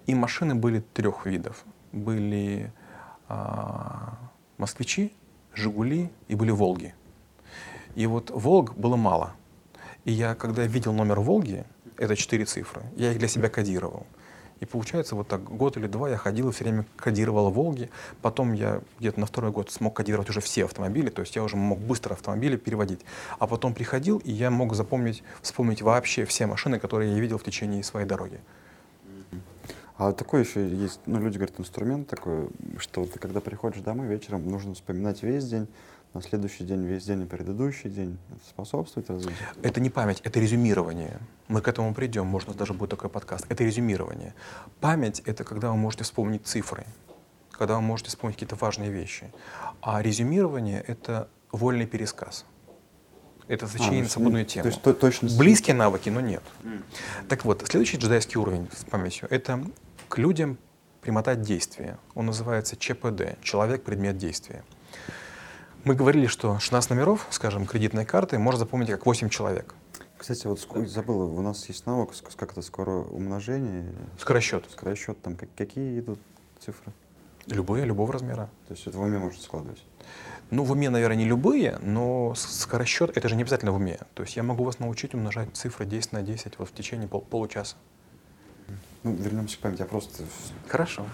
И 0.06 0.16
машины 0.16 0.56
были 0.56 0.80
трех 0.80 1.26
видов. 1.26 1.64
Были 1.92 2.72
а, 3.30 4.18
москвичи, 4.58 5.14
Жигули 5.54 6.12
и 6.28 6.36
были 6.36 6.52
Волги. 6.52 6.94
И 7.96 8.06
вот 8.08 8.32
Волг 8.32 8.76
было 8.76 8.96
мало. 8.96 9.34
И 10.06 10.12
я, 10.12 10.36
когда 10.36 10.66
видел 10.66 10.94
номер 10.94 11.20
Волги, 11.20 11.66
это 11.98 12.16
четыре 12.16 12.46
цифры, 12.46 12.84
я 12.96 13.12
их 13.12 13.20
для 13.20 13.28
себя 13.28 13.50
кодировал. 13.50 14.06
И 14.64 14.66
получается, 14.66 15.16
вот 15.16 15.28
так 15.28 15.44
год 15.44 15.76
или 15.76 15.88
два 15.88 16.10
я 16.10 16.16
ходил 16.16 16.48
и 16.48 16.54
все 16.54 16.64
время 16.64 16.86
кодировал 16.96 17.52
«Волги». 17.52 17.90
Потом 18.22 18.54
я 18.54 18.80
где-то 18.98 19.20
на 19.20 19.26
второй 19.26 19.52
год 19.52 19.70
смог 19.70 19.94
кодировать 19.94 20.30
уже 20.30 20.40
все 20.40 20.64
автомобили, 20.64 21.10
то 21.10 21.20
есть 21.20 21.36
я 21.36 21.44
уже 21.44 21.58
мог 21.58 21.80
быстро 21.80 22.14
автомобили 22.14 22.56
переводить. 22.56 23.02
А 23.40 23.48
потом 23.48 23.74
приходил, 23.74 24.20
и 24.20 24.32
я 24.32 24.50
мог 24.50 24.74
запомнить, 24.74 25.22
вспомнить 25.42 25.82
вообще 25.82 26.24
все 26.24 26.46
машины, 26.46 26.80
которые 26.80 27.12
я 27.12 27.20
видел 27.20 27.38
в 27.38 27.44
течение 27.44 27.84
своей 27.84 28.08
дороги. 28.08 28.40
А 29.98 30.14
такой 30.14 30.44
еще 30.44 30.66
есть, 30.66 31.02
ну, 31.08 31.20
люди 31.20 31.38
говорят, 31.38 31.60
инструмент 31.60 32.08
такой, 32.08 32.48
что 32.78 33.06
ты 33.06 33.20
когда 33.20 33.42
приходишь 33.42 33.82
домой 33.82 34.08
вечером, 34.08 34.50
нужно 34.50 34.76
вспоминать 34.76 35.24
весь 35.24 35.44
день, 35.44 35.68
на 36.14 36.22
следующий 36.22 36.64
день, 36.64 36.86
весь 36.86 37.06
день 37.06 37.24
и 37.24 37.26
предыдущий 37.26 37.90
день. 37.90 38.18
Это 38.30 38.46
способствует 38.48 39.10
развитию? 39.10 39.38
Это 39.64 39.82
не 39.82 39.90
память, 39.90 40.22
это 40.24 40.40
резюмирование. 40.40 41.20
Мы 41.48 41.62
к 41.62 41.68
этому 41.68 41.94
придем, 41.94 42.28
может, 42.28 42.56
даже 42.56 42.74
будет 42.74 42.92
такой 42.92 43.10
подкаст. 43.10 43.46
Это 43.50 43.64
резюмирование. 43.64 44.36
Память— 44.80 45.22
это 45.26 45.44
когда 45.44 45.72
вы 45.72 45.78
можете 45.78 46.04
вспомнить 46.04 46.46
цифры. 46.46 46.86
когда 47.52 47.76
вы 47.76 47.82
можете 47.82 48.10
вспомнить 48.10 48.36
какие-то 48.36 48.56
важные 48.56 48.90
вещи. 48.90 49.32
А 49.82 50.02
резюмирование— 50.02 50.82
это 50.88 51.30
вольный 51.52 51.86
пересказ. 51.86 52.46
Это 53.48 53.68
сочинение 53.68 54.02
а, 54.02 54.04
на 54.04 54.10
свободную 54.10 54.46
тему. 54.46 54.64
То 54.64 54.70
есть, 54.70 54.82
то, 54.82 54.94
точно... 54.94 55.30
Близкие 55.38 55.76
навыки, 55.76 56.10
но 56.10 56.20
нет. 56.20 56.42
Mm. 56.64 56.84
Так 57.30 57.46
вот, 57.46 57.64
следующий 57.68 57.98
джедайский 57.98 58.40
уровень 58.40 58.68
с 58.76 58.84
памятью— 58.86 59.28
это 59.32 59.64
к 60.10 60.18
людям 60.18 60.58
примотать 61.02 61.42
действие. 61.42 61.98
Он 62.16 62.26
называется 62.26 62.76
ЧПД— 62.76 63.38
человек, 63.44 63.84
предмет 63.84 64.18
действия. 64.18 64.64
Мы 65.84 65.96
говорили, 65.96 66.28
что 66.28 66.60
16 66.60 66.92
номеров, 66.92 67.28
скажем, 67.30 67.66
кредитной 67.66 68.06
карты 68.06 68.40
можно 68.40 68.58
запомнить 68.60 68.90
как 68.90 69.06
8 69.06 69.28
человек. 69.28 69.76
Кстати, 70.18 70.48
вот 70.48 70.62
забыла, 70.88 71.26
у 71.26 71.42
нас 71.42 71.68
есть 71.68 71.86
навык, 71.86 72.12
как 72.38 72.54
это 72.54 72.62
скоро 72.62 72.92
умножение? 72.92 73.94
Скоросчет. 74.18 74.64
Скоросчет, 74.72 75.22
там 75.22 75.36
как, 75.36 75.50
какие 75.58 76.00
идут 76.00 76.20
цифры? 76.62 76.94
Любые, 77.48 77.84
любого 77.84 78.14
размера. 78.14 78.50
То 78.70 78.76
есть 78.76 78.88
это 78.88 78.98
в 78.98 79.02
уме 79.02 79.18
можно 79.18 79.42
складывать? 79.42 79.84
Ну, 80.52 80.64
в 80.64 80.72
уме, 80.72 80.90
наверное, 80.90 81.18
не 81.18 81.26
любые, 81.26 81.78
но 81.82 82.34
скоросчет 82.36 83.18
это 83.18 83.28
же 83.28 83.36
не 83.36 83.42
обязательно 83.42 83.74
в 83.74 83.76
уме. 83.76 84.00
То 84.14 84.24
есть 84.24 84.38
я 84.38 84.44
могу 84.44 84.64
вас 84.64 84.80
научить 84.80 85.14
умножать 85.14 85.50
цифры 85.54 85.86
10 85.86 86.14
на 86.14 86.22
10 86.22 86.60
вот 86.60 86.70
в 86.70 86.74
течение 86.74 87.10
пол 87.10 87.20
получаса. 87.20 87.76
Ну, 89.04 89.14
вернемся 89.14 89.58
к 89.58 89.60
памяти, 89.60 89.82
я 89.82 89.86
просто... 89.86 90.24
Хорошо. 90.70 91.06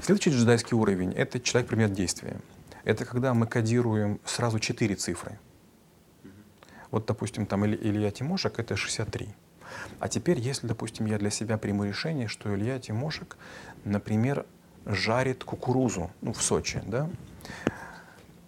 Следующий 0.00 0.30
джедайский 0.30 0.74
уровень— 0.74 1.12
это 1.16 1.38
человек-предмет 1.38 1.92
действия. 1.92 2.38
Это 2.86 3.04
когда 3.04 3.34
мы 3.34 3.48
кодируем 3.48 4.20
сразу 4.24 4.60
четыре 4.60 4.94
цифры. 4.94 5.40
Вот, 6.92 7.04
допустим, 7.04 7.44
там 7.44 7.66
Илья 7.66 8.12
Тимошек— 8.12 8.56
это 8.60 8.76
63. 8.76 9.28
А 9.98 10.08
теперь, 10.08 10.38
если, 10.38 10.68
допустим, 10.68 11.06
я 11.06 11.18
для 11.18 11.30
себя 11.30 11.58
приму 11.58 11.82
решение, 11.82 12.28
что 12.28 12.54
Илья 12.54 12.78
Тимошек, 12.78 13.36
например, 13.84 14.46
жарит 14.86 15.42
кукурузу 15.42 16.12
ну, 16.22 16.32
в 16.32 16.40
Сочи, 16.40 16.80
да, 16.86 17.10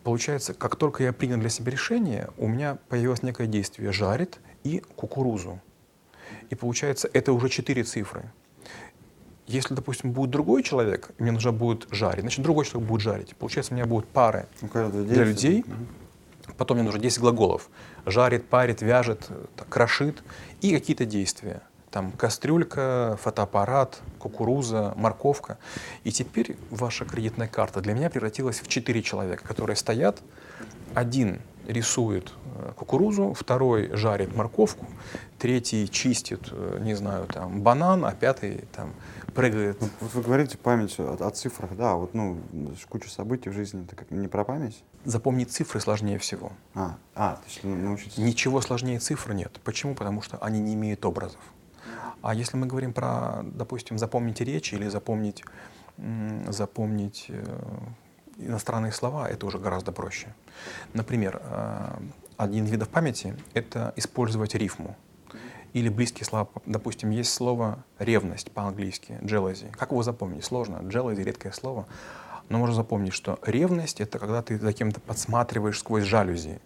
получается, 0.05 0.55
как 0.55 0.77
только 0.77 1.03
я 1.03 1.13
принял 1.13 1.39
для 1.39 1.49
себя 1.49 1.73
решение, 1.73 2.31
у 2.37 2.47
меня 2.47 2.79
появилось 2.89 3.25
некое 3.25 3.49
действие 3.49 3.91
«жарит» 3.91 4.39
и 4.63 4.85
«кукурузу». 4.95 5.61
И 6.51 6.55
получается, 6.55 7.11
это 7.13 7.33
уже 7.33 7.49
четыре 7.49 7.83
цифры. 7.83 8.31
Если, 9.49 9.75
допустим, 9.75 10.13
будет 10.13 10.31
другой 10.31 10.63
человек, 10.63 11.11
мне 11.19 11.33
нужно 11.33 11.53
будет 11.53 11.89
жарить, 11.91 12.21
значит, 12.21 12.43
другой 12.43 12.67
человек 12.67 12.89
будет 12.89 13.01
жарить. 13.01 13.35
Получается, 13.37 13.73
у 13.73 13.77
меня 13.77 13.87
будут 13.87 14.09
пары 14.09 14.47
ну, 14.61 14.91
для 14.91 15.25
людей. 15.25 15.65
Потом 16.57 16.77
мне 16.77 16.85
нужно 16.85 17.01
10 17.01 17.19
глаголов. 17.21 17.69
Жарит, 18.07 18.47
парит, 18.47 18.83
вяжет, 18.83 19.29
крошит 19.69 20.23
и 20.61 20.73
какие-то 20.73 21.05
действия 21.05 21.63
там 21.91 22.13
кастрюлька, 22.13 23.19
фотоаппарат, 23.23 24.01
кукуруза, 24.19 24.93
морковка. 24.97 25.59
И 26.05 26.13
теперь 26.13 26.57
ваша 26.71 27.05
кредитная 27.05 27.49
карта 27.49 27.81
для 27.81 27.95
меня 27.95 28.11
превратилась 28.11 28.61
в 28.61 28.69
четыре 28.69 29.03
человека, 29.03 29.43
которые 29.43 29.77
стоят. 29.77 30.23
Один 30.95 31.41
рисует 31.69 32.33
э, 32.57 32.73
кукурузу, 32.75 33.35
второй 33.35 33.95
жарит 33.95 34.35
морковку, 34.35 34.87
третий 35.39 35.89
чистит, 35.89 36.49
э, 36.51 36.79
не 36.81 36.95
знаю, 36.95 37.27
там, 37.27 37.63
банан, 37.63 38.05
а 38.05 38.13
пятый 38.13 38.65
там 38.75 38.93
прыгает. 39.35 39.81
Ну, 39.81 39.89
вот 40.01 40.15
вы 40.15 40.23
говорите 40.23 40.59
память 40.59 40.99
о, 40.99 41.17
о 41.21 41.31
цифрах, 41.31 41.77
да, 41.77 41.95
вот, 41.95 42.15
ну, 42.15 42.39
куча 42.89 43.11
событий 43.11 43.51
в 43.51 43.53
жизни, 43.53 43.85
это 43.85 43.95
как 43.95 44.11
не 44.11 44.29
про 44.29 44.45
память? 44.45 44.83
Запомнить 45.05 45.53
цифры 45.53 45.79
сложнее 45.81 46.19
всего. 46.19 46.53
А, 46.75 46.97
а 47.15 47.35
то 47.35 47.43
есть 47.47 47.63
научиться... 47.63 48.21
Ничего 48.21 48.61
сложнее 48.61 48.99
цифр 48.99 49.33
нет. 49.33 49.61
Почему? 49.63 49.95
Потому 49.95 50.23
что 50.23 50.39
они 50.39 50.61
не 50.61 50.75
имеют 50.75 51.05
образов. 51.05 51.41
А 52.23 52.35
если 52.35 52.57
мы 52.57 52.67
говорим 52.67 52.93
про, 52.93 53.43
допустим, 53.45 53.99
запомнить 53.99 54.41
речь 54.41 54.73
или 54.73 54.89
запомнить, 54.89 55.45
запомнить 56.49 57.27
э, 57.29 57.45
иностранные 58.39 58.93
слова, 58.93 59.29
это 59.29 59.47
уже 59.47 59.59
гораздо 59.59 59.93
проще. 59.93 60.35
Например, 60.95 61.41
э, 61.43 61.99
один 62.37 62.65
из 62.65 62.71
видов 62.71 62.89
памяти— 62.89 63.37
это 63.55 63.93
использовать 63.97 64.55
рифму. 64.55 64.97
Или 65.75 65.91
близкие 65.91 66.25
слова. 66.25 66.49
Допустим, 66.65 67.11
есть 67.11 67.33
слово 67.33 67.85
«ревность» 67.99 68.51
по-английски, 68.53 69.19
«jealousy». 69.23 69.71
Как 69.73 69.91
его 69.91 70.03
запомнить? 70.03 70.45
Сложно. 70.45 70.77
«Jealousy»— 70.77 71.23
редкое 71.25 71.53
слово. 71.53 71.87
Но 72.49 72.59
можно 72.59 72.75
запомнить, 72.75 73.13
что 73.13 73.39
ревность— 73.43 74.01
это 74.01 74.19
когда 74.19 74.41
ты 74.41 74.59
за 74.59 74.73
кем-то 74.73 75.01
подсматриваешь 75.01 75.79
сквозь 75.79 76.05
жалюзи. 76.05 76.61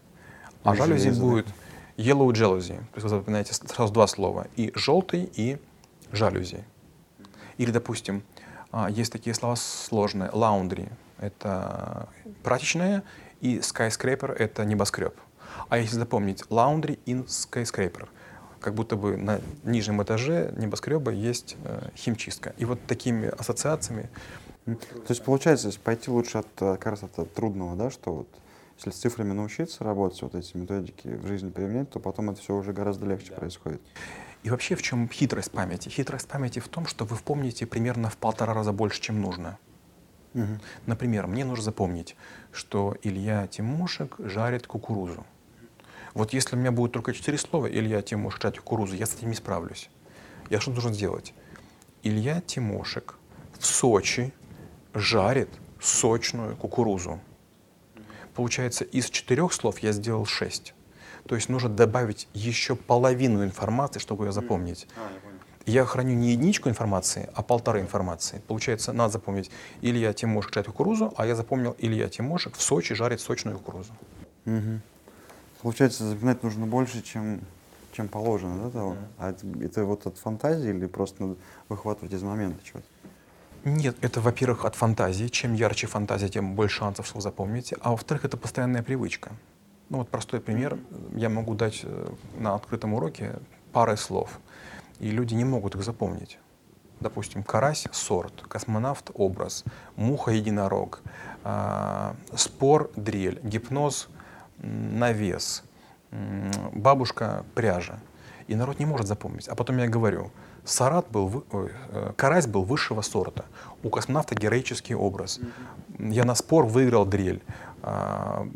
А 0.63 0.77
жалюзи 0.77 1.11
будет 1.19 1.47
Yellow 1.97 2.31
jealousy, 2.33 2.77
то 2.77 2.95
есть 2.95 3.03
вы 3.03 3.09
запоминаете 3.09 3.53
сразу 3.53 3.93
два 3.93 4.07
слова, 4.07 4.47
и 4.57 4.73
желтый, 4.75 5.31
и 5.35 5.59
жалюзи. 6.11 6.65
Или, 7.59 7.71
допустим, 7.71 8.23
а, 8.71 8.89
есть 8.89 9.13
такие 9.13 9.35
слова 9.35 9.57
сложные, 9.57 10.31
laundry— 10.31 10.91
это 11.23 12.09
прачечная, 12.43 13.03
и 13.41 13.59
skyscraper— 13.59 14.33
это 14.39 14.65
небоскреб. 14.65 15.15
А 15.69 15.79
если 15.79 15.97
запомнить, 15.97 16.43
laundry 16.51 16.99
in 17.07 17.27
skyscraper, 17.27 18.09
как 18.61 18.75
будто 18.75 18.97
бы 18.97 19.17
на 19.17 19.41
нижнем 19.65 20.03
этаже 20.03 20.53
небоскреба 20.57 21.11
есть 21.11 21.57
э, 21.65 21.89
химчистка. 21.97 22.55
И 22.59 22.65
вот 22.65 22.85
такими 22.87 23.29
ассоциациями 23.29 24.09
то 24.65 25.09
есть 25.09 25.25
получается, 25.25 25.71
пойти 25.83 26.11
лучше 26.11 26.39
от 26.39 26.47
как 26.55 26.87
раз 26.87 27.03
от 27.03 27.35
трудного, 27.35 27.77
да, 27.77 27.91
что 27.91 28.15
вот 28.15 28.29
если 28.77 28.91
с 28.91 29.01
цифрами 29.01 29.33
научиться 29.33 29.85
работать, 29.85 30.23
вот 30.23 30.35
эти 30.35 30.57
методики 30.57 31.09
в 31.09 31.27
жизни 31.27 31.51
применять, 31.51 31.91
то 31.91 31.99
потом 31.99 32.31
это 32.31 32.41
все 32.41 32.55
уже 32.55 32.73
гораздо 32.73 33.07
легче 33.07 33.31
да. 33.31 33.37
происходит. 33.37 33.81
И 34.45 34.51
вообще 34.51 34.75
в 34.75 34.83
чем 34.83 35.09
хитрость 35.09 35.51
памяти? 35.53 35.89
Хитрость 35.89 36.29
памяти 36.29 36.61
в 36.61 36.69
том, 36.69 36.87
что 36.87 37.05
вы 37.05 37.17
помните 37.17 37.67
примерно 37.67 38.09
в 38.09 38.17
полтора 38.17 38.55
раза 38.55 38.73
больше, 38.73 39.01
чем 39.01 39.21
нужно. 39.21 39.59
Угу. 40.35 40.59
Например, 40.87 41.27
мне 41.27 41.45
нужно 41.45 41.65
запомнить, 41.65 42.17
что 42.53 42.97
Илья 43.03 43.47
Тимошек 43.47 44.17
жарит 44.19 44.67
кукурузу. 44.67 45.27
Вот 46.15 46.33
если 46.33 46.57
у 46.57 46.59
меня 46.59 46.73
будет 46.73 46.93
только 46.93 47.15
четыре 47.15 47.39
слова 47.39 47.67
«Илья 47.67 48.03
Тимошек 48.03 48.43
жарит 48.43 48.59
кукурузу», 48.59 48.95
я 48.95 49.07
с 49.07 49.15
этим 49.15 49.29
не 49.29 49.35
справлюсь. 49.35 49.89
Я 50.51 50.61
что 50.61 50.71
должен 50.71 50.93
сделать? 50.93 51.33
Илья 52.03 52.41
Тимошек 52.41 53.15
в 53.59 53.65
Сочи 53.65 54.33
жарит 54.95 55.49
сочную 55.81 56.57
кукурузу. 56.57 57.21
Получается, 58.35 58.85
из 58.85 59.11
четырех 59.11 59.53
слов 59.53 59.79
я 59.81 59.93
сделал 59.93 60.27
шесть. 60.27 60.75
То 61.27 61.35
есть 61.35 61.49
нужно 61.49 61.69
добавить 61.69 62.29
еще 62.35 62.75
половину 62.75 63.45
информации, 63.45 64.01
чтобы 64.01 64.27
ее 64.27 64.33
запомнить. 64.33 64.89
А, 64.97 65.11
я, 65.67 65.85
храню 65.85 66.15
не 66.15 66.33
единичку 66.33 66.69
информации, 66.69 67.29
а 67.35 67.43
полторы 67.43 67.81
информации. 67.81 68.41
Получается, 68.47 68.93
надо 68.93 69.13
запомнить 69.13 69.51
Илья 69.81 70.13
Тимошек 70.13 70.55
жарит 70.55 70.67
кукурузу, 70.67 71.13
а 71.17 71.27
я 71.27 71.35
запомнил 71.37 71.77
Илья 71.79 72.09
Тимошек 72.09 72.55
в 72.55 72.63
Сочи 72.63 72.95
жарит 72.95 73.21
сочную 73.21 73.59
кукурузу. 73.59 73.93
Угу. 74.47 74.81
Получается, 75.63 76.05
запоминать 76.09 76.43
нужно 76.43 76.67
больше, 76.67 77.03
чем, 77.03 77.41
чем 77.93 78.09
положено, 78.09 78.65
да, 78.65 78.71
того? 78.71 78.93
Mm. 78.93 78.97
А 79.19 79.31
это, 79.31 79.47
это 79.65 79.85
вот 79.85 80.07
от 80.07 80.19
фантазии 80.19 80.71
или 80.71 80.87
просто 80.87 81.37
выхватывать 81.69 82.13
из 82.13 82.23
момента 82.23 82.65
чего-то? 82.65 82.87
Нет, 83.65 83.97
это, 84.01 84.21
во-первых, 84.21 84.65
от 84.65 84.75
фантазии. 84.75 85.29
Чем 85.29 85.55
ярче 85.55 85.87
фантазия, 85.87 86.29
тем 86.29 86.57
больше 86.57 86.79
шансов, 86.79 87.07
что 87.07 87.17
вы 87.17 87.23
запомните. 87.23 87.77
А 87.81 87.93
во-вторых, 87.93 88.25
это 88.25 88.37
постоянная 88.37 88.83
привычка. 88.83 89.31
Ну 89.89 89.99
вот 89.99 90.09
простой 90.09 90.41
пример. 90.41 90.79
Я 91.15 91.29
могу 91.29 91.55
дать 91.55 91.83
э, 91.85 92.13
на 92.39 92.57
открытом 92.57 92.95
уроке 92.95 93.35
пары 93.73 93.97
слов, 93.97 94.41
и 95.03 95.11
люди 95.11 95.35
не 95.35 95.45
могут 95.45 95.75
их 95.75 95.83
запомнить. 95.83 96.39
Допустим, 97.01 97.43
карась— 97.43 97.89
сорт, 97.93 98.43
космонавт— 98.49 99.11
образ, 99.15 99.65
муха— 99.97 100.31
единорог, 100.33 101.03
э, 101.45 102.15
спор— 102.37 102.91
дрель, 102.97 103.41
гипноз— 103.43 104.09
навес, 104.59 105.65
э, 106.13 106.51
бабушка— 106.73 107.45
пряжа. 107.55 107.99
И 108.47 108.55
народ 108.55 108.79
не 108.79 108.87
может 108.87 109.07
запомнить. 109.07 109.49
А 109.49 109.55
потом 109.55 109.79
я 109.79 109.89
говорю— 109.89 110.31
Сарат 110.65 111.11
был, 111.11 111.45
ой, 111.51 111.73
э, 111.91 112.13
карась 112.17 112.47
был 112.47 112.63
высшего 112.63 113.03
сорта. 113.03 113.47
У 113.83 113.91
космонавта 113.91 114.37
героический 114.37 114.95
образ. 114.95 115.41
Я 115.99 116.25
на 116.25 116.37
спор 116.37 116.67
выиграл 116.67 117.05
дрель. 117.05 117.43
А, 117.83 118.47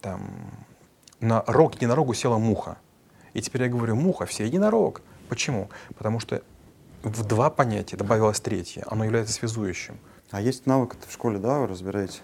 там, 0.00 0.20
на 1.20 1.44
рог 1.46 1.76
единорогу 1.76 2.12
села 2.14 2.38
муха. 2.38 2.76
И 3.34 3.40
теперь 3.40 3.62
я 3.62 3.68
говорю, 3.68 3.94
муха, 3.94 4.26
все 4.26 4.46
единорог. 4.46 5.00
Почему? 5.28 5.68
Потому 5.96 6.20
что 6.20 6.42
в 7.02 7.24
два 7.26 7.50
понятия 7.50 7.96
добавилось 7.96 8.40
третье. 8.40 8.84
Оно 8.86 9.04
является 9.04 9.32
связующим. 9.32 9.98
А 10.30 10.40
есть 10.40 10.66
навык 10.66 10.96
в 11.06 11.12
школе, 11.12 11.38
да, 11.38 11.60
вы 11.60 11.66
разбираете? 11.66 12.20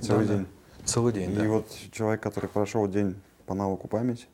Целый 0.00 0.26
да, 0.26 0.34
день? 0.34 0.42
Да. 0.44 0.84
Целый 0.84 1.12
день, 1.12 1.32
И 1.32 1.34
да. 1.34 1.48
вот 1.48 1.68
человек, 1.92 2.22
который 2.22 2.48
прошел 2.48 2.86
день 2.86 3.20
по 3.46 3.54
навыку 3.54 3.88
памяти, 3.88 4.26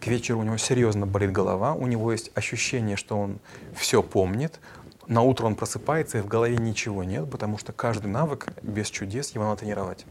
к 0.00 0.06
вечеру 0.06 0.40
у 0.40 0.42
него 0.42 0.56
серьезно 0.56 1.06
болит 1.06 1.32
голова, 1.32 1.74
у 1.74 1.86
него 1.86 2.10
есть 2.12 2.30
ощущение, 2.34 2.96
что 2.96 3.18
он 3.18 3.38
все 3.74 4.02
помнит. 4.02 4.58
На 5.06 5.20
утро 5.20 5.44
он 5.44 5.54
просыпается, 5.54 6.18
и 6.18 6.20
в 6.22 6.26
голове 6.26 6.56
ничего 6.56 7.04
нет, 7.04 7.30
потому 7.30 7.58
что 7.58 7.72
каждый 7.72 8.06
навык 8.06 8.48
без 8.62 8.88
чудес 8.88 9.32
его 9.32 9.44
надо 9.44 9.58
тренировать. 9.60 10.06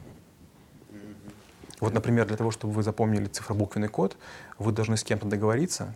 Вот, 1.80 1.94
например, 1.94 2.28
для 2.28 2.38
того, 2.38 2.52
чтобы 2.52 2.74
вы 2.74 2.84
запомнили 2.84 3.26
цифробуквенный 3.26 3.90
код, 3.90 4.16
вы 4.60 4.72
должны 4.72 4.96
с 4.96 5.04
кем-то 5.04 5.26
договориться 5.26 5.94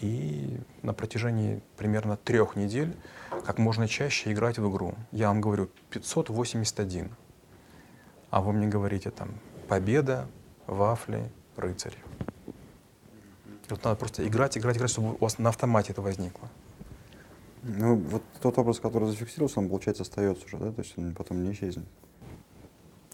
и 0.00 0.58
на 0.82 0.92
протяжении 0.94 1.62
примерно 1.76 2.16
трех 2.16 2.56
недель 2.56 2.96
как 3.44 3.58
можно 3.58 3.86
чаще 3.86 4.32
играть 4.32 4.58
в 4.58 4.70
игру. 4.70 4.94
Я 5.12 5.28
вам 5.28 5.40
говорю 5.40 5.68
581, 5.90 7.10
а 8.30 8.40
вы 8.40 8.52
мне 8.52 8.66
говорите 8.66 9.10
там 9.10 9.30
победа, 9.68 10.26
вафли, 10.66 11.30
рыцарь. 11.56 11.96
И 12.46 13.70
вот 13.70 13.84
надо 13.84 13.96
просто 13.96 14.26
играть, 14.26 14.56
играть, 14.58 14.76
играть, 14.76 14.90
чтобы 14.90 15.14
у 15.14 15.18
вас 15.18 15.38
на 15.38 15.50
автомате 15.50 15.92
это 15.92 16.02
возникло. 16.02 16.48
Ну, 17.62 17.96
вот 17.96 18.22
тот 18.40 18.56
образ, 18.58 18.80
который 18.80 19.08
зафиксировался, 19.08 19.60
он, 19.60 19.68
получается, 19.68 20.02
остается 20.02 20.46
уже, 20.46 20.56
да? 20.56 20.72
То 20.72 20.80
есть 20.80 20.96
он 20.96 21.14
потом 21.14 21.44
не 21.44 21.52
исчезнет. 21.52 21.84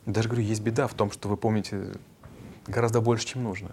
Даже 0.07 0.29
говорю, 0.29 0.44
есть 0.44 0.62
беда 0.62 0.87
в 0.87 0.94
том, 0.94 1.11
что 1.11 1.29
вы 1.29 1.37
помните 1.37 1.92
гораздо 2.66 3.01
больше, 3.01 3.27
чем 3.27 3.42
нужно. 3.42 3.72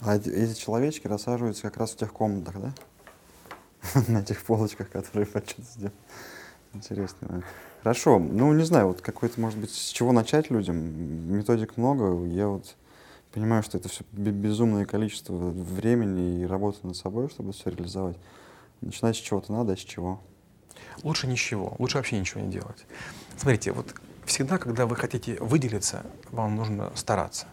А 0.00 0.16
эти, 0.16 0.54
человечки 0.54 1.06
рассаживаются 1.06 1.62
как 1.62 1.78
раз 1.78 1.92
в 1.92 1.96
тех 1.96 2.12
комнатах, 2.12 2.54
да? 2.60 2.72
На 4.08 4.18
этих 4.18 4.42
полочках, 4.42 4.90
которые 4.90 5.26
хотят 5.26 5.58
сделать. 5.58 5.94
Интересно. 6.74 7.42
Хорошо. 7.82 8.18
Ну, 8.18 8.52
не 8.52 8.64
знаю, 8.64 8.88
вот 8.88 9.00
какой-то, 9.00 9.40
может 9.40 9.58
быть, 9.58 9.70
с 9.70 9.88
чего 9.88 10.12
начать 10.12 10.50
людям? 10.50 10.76
Методик 11.32 11.76
много. 11.76 12.26
Я 12.26 12.48
вот 12.48 12.76
понимаю, 13.32 13.62
что 13.62 13.78
это 13.78 13.88
все 13.88 14.04
безумное 14.12 14.84
количество 14.84 15.34
времени 15.34 16.42
и 16.42 16.46
работы 16.46 16.78
над 16.86 16.96
собой, 16.96 17.28
чтобы 17.28 17.52
все 17.52 17.70
реализовать. 17.70 18.16
Начинать 18.80 19.16
с 19.16 19.20
чего-то 19.20 19.52
надо, 19.52 19.72
а 19.72 19.76
с 19.76 19.80
чего? 19.80 20.20
Лучше 21.02 21.26
ничего. 21.26 21.74
Лучше 21.78 21.96
вообще 21.96 22.18
ничего 22.18 22.40
не 22.40 22.50
делать. 22.50 22.84
Смотрите, 23.36 23.72
вот 23.72 23.94
всегда, 24.24 24.58
когда 24.58 24.86
вы 24.86 24.96
хотите 24.96 25.36
выделиться, 25.40 26.04
вам 26.30 26.56
нужно 26.56 26.92
стараться. 26.94 27.46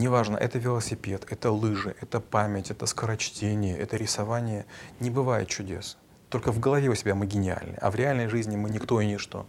Неважно, 0.00 0.38
это 0.38 0.58
велосипед, 0.58 1.26
это 1.28 1.50
лыжи, 1.50 1.94
это 2.00 2.20
память, 2.20 2.70
это 2.70 2.86
скорочтение, 2.86 3.76
это 3.76 3.98
рисование. 3.98 4.64
Не 4.98 5.10
бывает 5.10 5.48
чудес. 5.48 5.98
Только 6.30 6.52
в 6.52 6.58
голове 6.58 6.88
у 6.88 6.94
себя 6.94 7.14
мы 7.14 7.26
гениальны, 7.26 7.76
а 7.82 7.90
в 7.90 7.96
реальной 7.96 8.26
жизни 8.28 8.56
мы 8.56 8.70
никто 8.70 9.02
и 9.02 9.06
ничто. 9.06 9.46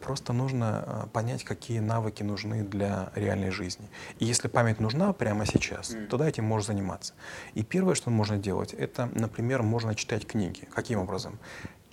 Просто 0.00 0.32
нужно 0.32 0.84
э, 0.84 1.06
понять, 1.12 1.44
какие 1.44 1.78
навыки 1.78 2.24
нужны 2.24 2.64
для 2.64 3.12
реальной 3.14 3.50
жизни. 3.52 3.88
И 4.18 4.24
если 4.24 4.48
память 4.48 4.80
нужна 4.80 5.12
прямо 5.12 5.46
сейчас, 5.46 5.94
mm. 5.94 6.06
то 6.08 6.24
этим 6.24 6.42
можно 6.44 6.74
заниматься. 6.74 7.14
И 7.54 7.62
первое, 7.62 7.94
что 7.94 8.10
можно 8.10 8.36
делать, 8.36 8.72
это, 8.74 9.08
например, 9.14 9.62
можно 9.62 9.94
читать 9.94 10.26
книги. 10.26 10.66
Каким 10.74 10.98
образом? 10.98 11.38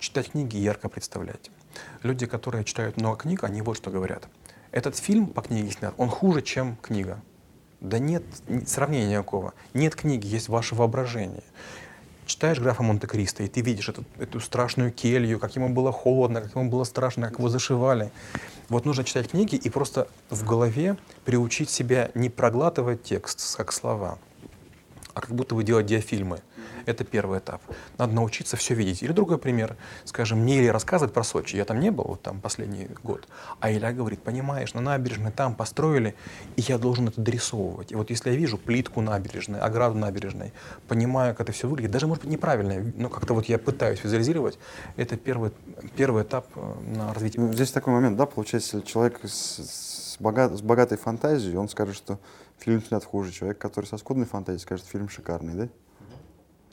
Читать 0.00 0.32
книги 0.32 0.56
и 0.56 0.60
ярко 0.60 0.88
представлять. 0.88 1.52
Люди, 2.02 2.26
которые 2.26 2.64
читают 2.64 2.96
много 2.96 3.18
книг, 3.18 3.44
они 3.44 3.62
вот 3.62 3.76
что 3.76 3.92
говорят. 3.92 4.26
Этот 4.72 4.96
фильм 4.96 5.28
по 5.28 5.42
книге 5.42 5.70
снят, 5.70 5.94
он 5.98 6.08
хуже, 6.08 6.42
чем 6.42 6.74
книга. 6.82 7.22
Да 7.82 7.98
нет 7.98 8.22
сравнения 8.64 9.10
никакого. 9.10 9.54
Нет 9.74 9.96
книги, 9.96 10.24
есть 10.28 10.48
ваше 10.48 10.76
воображение. 10.76 11.42
Читаешь 12.26 12.60
графа 12.60 12.84
Монте-Кристо, 12.84 13.42
и 13.42 13.48
ты 13.48 13.60
видишь 13.60 13.88
эту, 13.88 14.04
эту 14.20 14.38
страшную 14.38 14.92
келью, 14.92 15.40
как 15.40 15.56
ему 15.56 15.68
было 15.68 15.90
холодно, 15.90 16.40
как 16.40 16.54
ему 16.54 16.70
было 16.70 16.84
страшно, 16.84 17.26
как 17.26 17.40
его 17.40 17.48
зашивали. 17.48 18.12
Вот 18.68 18.84
нужно 18.84 19.02
читать 19.02 19.30
книги 19.30 19.56
и 19.56 19.68
просто 19.68 20.06
в 20.30 20.46
голове 20.46 20.96
приучить 21.24 21.70
себя 21.70 22.12
не 22.14 22.30
проглатывать 22.30 23.02
текст, 23.02 23.56
как 23.56 23.72
слова, 23.72 24.16
а 25.12 25.20
как 25.20 25.34
будто 25.34 25.56
бы 25.56 25.64
делать 25.64 25.86
диафильмы. 25.86 26.38
Это 26.86 27.04
первый 27.04 27.38
этап. 27.38 27.62
Надо 27.98 28.12
научиться 28.14 28.56
все 28.56 28.74
видеть. 28.74 29.02
Или 29.02 29.12
другой 29.12 29.38
пример. 29.38 29.76
Скажем, 30.04 30.40
мне 30.40 30.58
Илья 30.58 30.72
рассказывает 30.72 31.12
про 31.14 31.22
Сочи. 31.22 31.56
Я 31.56 31.64
там 31.64 31.80
не 31.80 31.90
был 31.90 32.04
вот 32.04 32.22
там 32.22 32.40
последний 32.40 32.88
год. 33.02 33.28
А 33.60 33.70
Илья 33.70 33.92
говорит, 33.92 34.22
понимаешь, 34.22 34.74
на 34.74 34.80
набережной 34.80 35.30
там 35.30 35.54
построили, 35.54 36.14
и 36.56 36.62
я 36.62 36.78
должен 36.78 37.08
это 37.08 37.20
дорисовывать. 37.20 37.92
И 37.92 37.94
вот 37.94 38.10
если 38.10 38.30
я 38.30 38.36
вижу 38.36 38.58
плитку 38.58 39.00
набережной, 39.00 39.60
ограду 39.60 39.96
набережной, 39.96 40.52
понимаю, 40.88 41.34
как 41.34 41.42
это 41.42 41.52
все 41.52 41.68
выглядит, 41.68 41.90
даже 41.90 42.06
может 42.06 42.24
быть 42.24 42.32
неправильно, 42.32 42.92
но 42.96 43.08
как-то 43.08 43.34
вот 43.34 43.46
я 43.46 43.58
пытаюсь 43.58 44.02
визуализировать, 44.02 44.58
это 44.96 45.16
первый, 45.16 45.52
первый 45.96 46.22
этап 46.22 46.46
э, 46.54 46.74
на 46.96 47.12
развитие. 47.12 47.42
Ну, 47.42 47.52
здесь 47.52 47.70
такой 47.70 47.92
момент, 47.92 48.16
да, 48.16 48.26
получается, 48.26 48.82
человек 48.82 49.20
с, 49.24 49.58
с, 49.58 50.16
богат, 50.18 50.52
с 50.52 50.62
богатой 50.62 50.98
фантазией, 50.98 51.56
он 51.56 51.68
скажет, 51.68 51.96
что 51.96 52.18
фильм 52.58 52.82
снят 52.82 53.04
хуже. 53.04 53.32
Человек, 53.32 53.58
который 53.58 53.86
со 53.86 53.98
скудной 53.98 54.26
фантазией, 54.26 54.62
скажет, 54.62 54.86
фильм 54.86 55.08
шикарный, 55.08 55.54
да? 55.54 55.68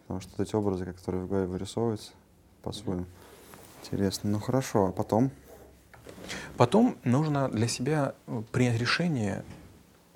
Потому 0.10 0.22
что 0.22 0.41
эти 0.41 0.56
образы, 0.56 0.86
которые 0.86 1.24
в 1.24 1.28
голове 1.28 1.45
вырисовываются, 1.45 2.13
по-своему. 2.63 3.06
Интересно. 3.84 4.32
Ну 4.32 4.39
хорошо, 4.39 4.88
а 4.88 4.91
потом? 4.91 5.30
Потом 6.58 6.98
нужно 7.04 7.48
для 7.48 7.67
себя 7.67 8.15
э, 8.26 8.41
принять 8.52 8.80
решение, 8.80 9.45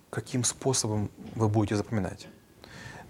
каким 0.10 0.44
способом 0.46 1.12
вы 1.36 1.48
будете 1.48 1.76
запоминать. 1.76 2.28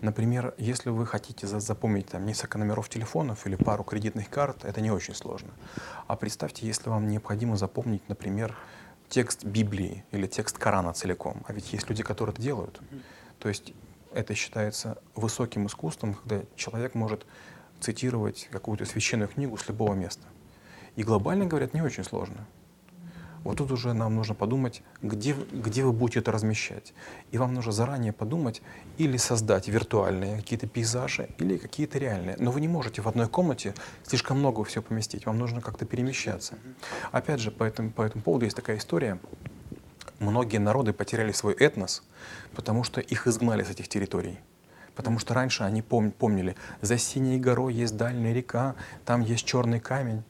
Например, 0.01 0.53
если 0.57 0.89
вы 0.89 1.05
хотите 1.05 1.47
запомнить 1.47 2.07
там, 2.07 2.25
несколько 2.25 2.57
номеров 2.57 2.89
телефонов 2.89 3.47
или 3.47 3.55
пару 3.55 3.85
кредитных 3.85 4.29
карт, 4.29 4.65
это 4.65 4.81
не 4.81 4.91
очень 4.91 5.15
сложно. 5.15 5.51
А 6.07 6.17
представьте, 6.17 6.67
если 6.67 6.89
вам 6.89 7.07
необходимо 7.07 7.55
запомнить, 7.55 8.09
например, 8.09 8.57
текст 9.07 9.45
Библии 9.45 10.03
или 10.11 10.27
текст 10.27 10.57
Корана 10.57 10.91
целиком. 10.91 11.43
А 11.47 11.53
ведь 11.53 11.71
есть 11.71 11.87
люди, 11.87 12.03
которые 12.03 12.33
это 12.33 12.41
делают. 12.41 12.81
То 13.39 13.47
есть 13.47 13.71
это 14.15 14.33
считается 14.35 14.97
высоким 15.15 15.67
искусством, 15.67 16.13
когда 16.13 16.43
человек 16.55 16.95
может 16.95 17.25
цитировать 17.79 18.47
какую-то 18.51 18.85
священную 18.85 19.27
книгу 19.27 19.57
с 19.57 19.67
любого 19.67 19.93
места. 19.93 20.25
И 20.95 21.03
глобально, 21.03 21.45
говорят, 21.45 21.73
не 21.73 21.81
очень 21.81 22.03
сложно. 22.03 22.47
Вот 23.43 23.57
тут 23.57 23.71
уже 23.71 23.93
нам 23.93 24.15
нужно 24.15 24.35
подумать, 24.35 24.83
где, 25.01 25.35
где 25.51 25.83
вы 25.83 25.91
будете 25.91 26.19
это 26.19 26.31
размещать. 26.31 26.93
И 27.31 27.37
вам 27.37 27.53
нужно 27.53 27.73
заранее 27.73 28.13
подумать 28.13 28.61
или 28.97 29.17
создать 29.17 29.67
виртуальные 29.67 30.37
какие-то 30.37 30.67
пейзажи, 30.67 31.29
или 31.39 31.57
какие-то 31.57 31.97
реальные. 31.97 32.37
Но 32.39 32.51
вы 32.51 32.61
не 32.61 32.69
можете 32.69 33.01
в 33.01 33.07
одной 33.07 33.27
комнате 33.27 33.73
слишком 34.03 34.39
много 34.39 34.63
всего 34.63 34.81
поместить. 34.83 35.25
Вам 35.25 35.37
нужно 35.39 35.59
как-то 35.59 35.85
перемещаться. 35.85 36.57
Опять 37.11 37.41
же, 37.41 37.51
по 37.51 37.65
этому, 37.65 37.91
по 37.91 38.03
этому 38.03 38.23
поводу 38.23 38.45
есть 38.45 38.55
такая 38.55 38.77
история 38.77 39.19
многие 40.23 40.57
народы 40.57 40.93
потеряли 40.93 41.31
свой 41.31 41.53
этнос, 41.53 42.03
потому 42.55 42.83
что 42.83 43.01
их 43.01 43.27
изгнали 43.27 43.63
с 43.63 43.69
этих 43.69 43.87
территорий. 43.87 44.39
Потому 44.95 45.19
что 45.19 45.33
раньше 45.33 45.63
они 45.63 45.81
пом 45.81 46.11
помнили, 46.11 46.55
за 46.81 46.97
синей 46.97 47.39
горой 47.39 47.73
есть 47.73 47.97
дальняя 47.97 48.33
река, 48.33 48.75
там 49.05 49.21
есть 49.21 49.45
черный 49.45 49.79
камень. 49.79 50.23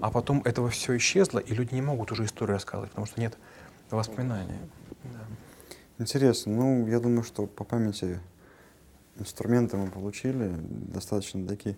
А 0.00 0.10
потом 0.10 0.42
этого 0.44 0.70
все 0.70 0.96
исчезло, 0.96 1.38
и 1.38 1.54
люди 1.54 1.74
не 1.74 1.82
могут 1.82 2.12
уже 2.12 2.24
историю 2.24 2.54
рассказывать, 2.54 2.90
потому 2.90 3.06
что 3.06 3.20
нет 3.20 3.36
воспоминаний. 3.90 4.58
Да. 5.04 5.20
Интересно. 5.98 6.52
Ну, 6.52 6.86
я 6.86 7.00
думаю, 7.00 7.24
что 7.24 7.46
по 7.46 7.64
памяти 7.64 8.20
инструменты 9.18 9.76
мы 9.76 9.90
получили, 9.90 10.54
достаточно 10.58 11.46
такие 11.46 11.76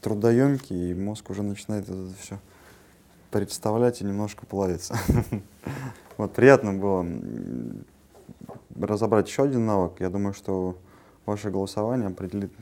трудоемкие, 0.00 0.90
и 0.90 0.94
мозг 0.94 1.28
уже 1.30 1.42
начинает 1.42 1.84
это 1.84 2.12
все 2.20 2.38
представлять 3.30 4.00
и 4.00 4.04
немножко 4.04 4.46
плавиться. 4.46 4.96
Вот 6.16 6.34
приятно 6.34 6.74
было 6.74 7.06
разобрать 8.78 9.26
еще 9.26 9.44
один 9.44 9.64
навык. 9.64 10.00
Я 10.00 10.10
думаю, 10.10 10.34
что 10.34 10.76
ваше 11.24 11.50
голосование 11.50 12.08
определит 12.08 12.52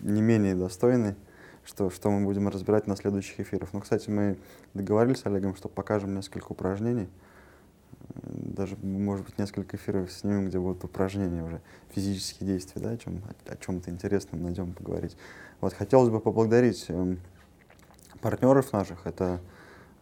не 0.00 0.22
менее 0.22 0.54
достойный, 0.54 1.16
что, 1.64 1.90
что 1.90 2.10
мы 2.10 2.24
будем 2.24 2.48
разбирать 2.48 2.86
на 2.86 2.94
следующих 2.94 3.40
эфирах. 3.40 3.70
Ну, 3.72 3.80
кстати, 3.80 4.10
мы 4.10 4.36
договорились 4.74 5.20
с 5.20 5.26
Олегом, 5.26 5.56
что 5.56 5.68
покажем 5.68 6.14
несколько 6.14 6.52
упражнений. 6.52 7.08
Даже, 8.22 8.76
может 8.82 9.26
быть, 9.26 9.38
несколько 9.38 9.76
эфиров 9.76 10.10
снимем, 10.12 10.48
где 10.48 10.58
будут 10.58 10.84
упражнения 10.84 11.42
уже, 11.42 11.60
физические 11.94 12.48
действия, 12.48 12.80
да, 12.82 12.90
о, 12.90 12.96
чем, 12.96 13.22
о, 13.46 13.56
чем-то 13.56 13.90
интересном 13.90 14.42
найдем 14.42 14.72
поговорить. 14.72 15.16
Вот, 15.60 15.74
хотелось 15.74 16.10
бы 16.10 16.20
поблагодарить 16.20 16.86
э, 16.88 17.16
партнеров 18.20 18.72
наших. 18.72 19.06
Это 19.06 19.40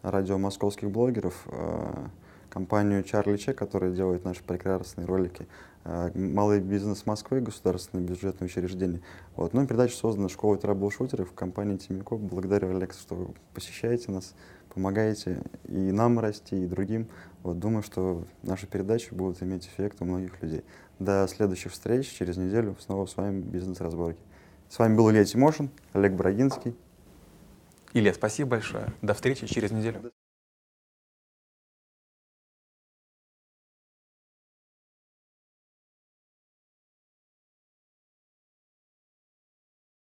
радио 0.03 0.37
московских 0.37 0.89
блогеров, 0.91 1.43
э, 1.47 2.07
компанию 2.49 3.03
Чарли 3.03 3.37
Че, 3.37 3.53
которая 3.53 3.91
делает 3.91 4.25
наши 4.25 4.43
прекрасные 4.43 5.05
ролики, 5.05 5.47
э, 5.85 6.11
малый 6.15 6.59
бизнес 6.59 7.05
Москвы, 7.05 7.41
государственное 7.41 8.03
бюджетное 8.03 8.47
учреждение. 8.47 9.01
Вот. 9.35 9.53
Ну, 9.53 9.65
передача 9.67 9.95
создана 9.95 10.29
школой 10.29 10.57
трэблшутеров 10.57 11.29
в 11.29 11.33
компании 11.33 11.77
Тимиков. 11.77 12.19
Благодарю, 12.19 12.75
Алекс, 12.75 12.99
что 12.99 13.15
вы 13.15 13.33
посещаете 13.53 14.11
нас, 14.11 14.35
помогаете 14.73 15.41
и 15.65 15.91
нам 15.91 16.19
расти, 16.19 16.63
и 16.63 16.67
другим. 16.67 17.07
Вот. 17.43 17.59
Думаю, 17.59 17.83
что 17.83 18.25
наши 18.43 18.67
передачи 18.67 19.13
будут 19.13 19.41
иметь 19.43 19.65
эффект 19.67 19.97
у 20.01 20.05
многих 20.05 20.41
людей. 20.41 20.63
До 20.99 21.27
следующих 21.27 21.71
встреч 21.71 22.07
через 22.09 22.37
неделю 22.37 22.75
снова 22.79 23.05
с 23.05 23.15
вами 23.15 23.41
«Бизнес-разборки». 23.41 24.19
С 24.67 24.77
вами 24.77 24.95
был 24.95 25.09
Илья 25.09 25.25
Тимошин, 25.25 25.69
Олег 25.93 26.13
Брагинский. 26.13 26.75
Илья, 27.93 28.13
спасибо 28.13 28.51
большое. 28.51 28.93
До 29.01 29.13
встречи 29.13 29.47
через 29.47 29.71
неделю. 29.71 30.11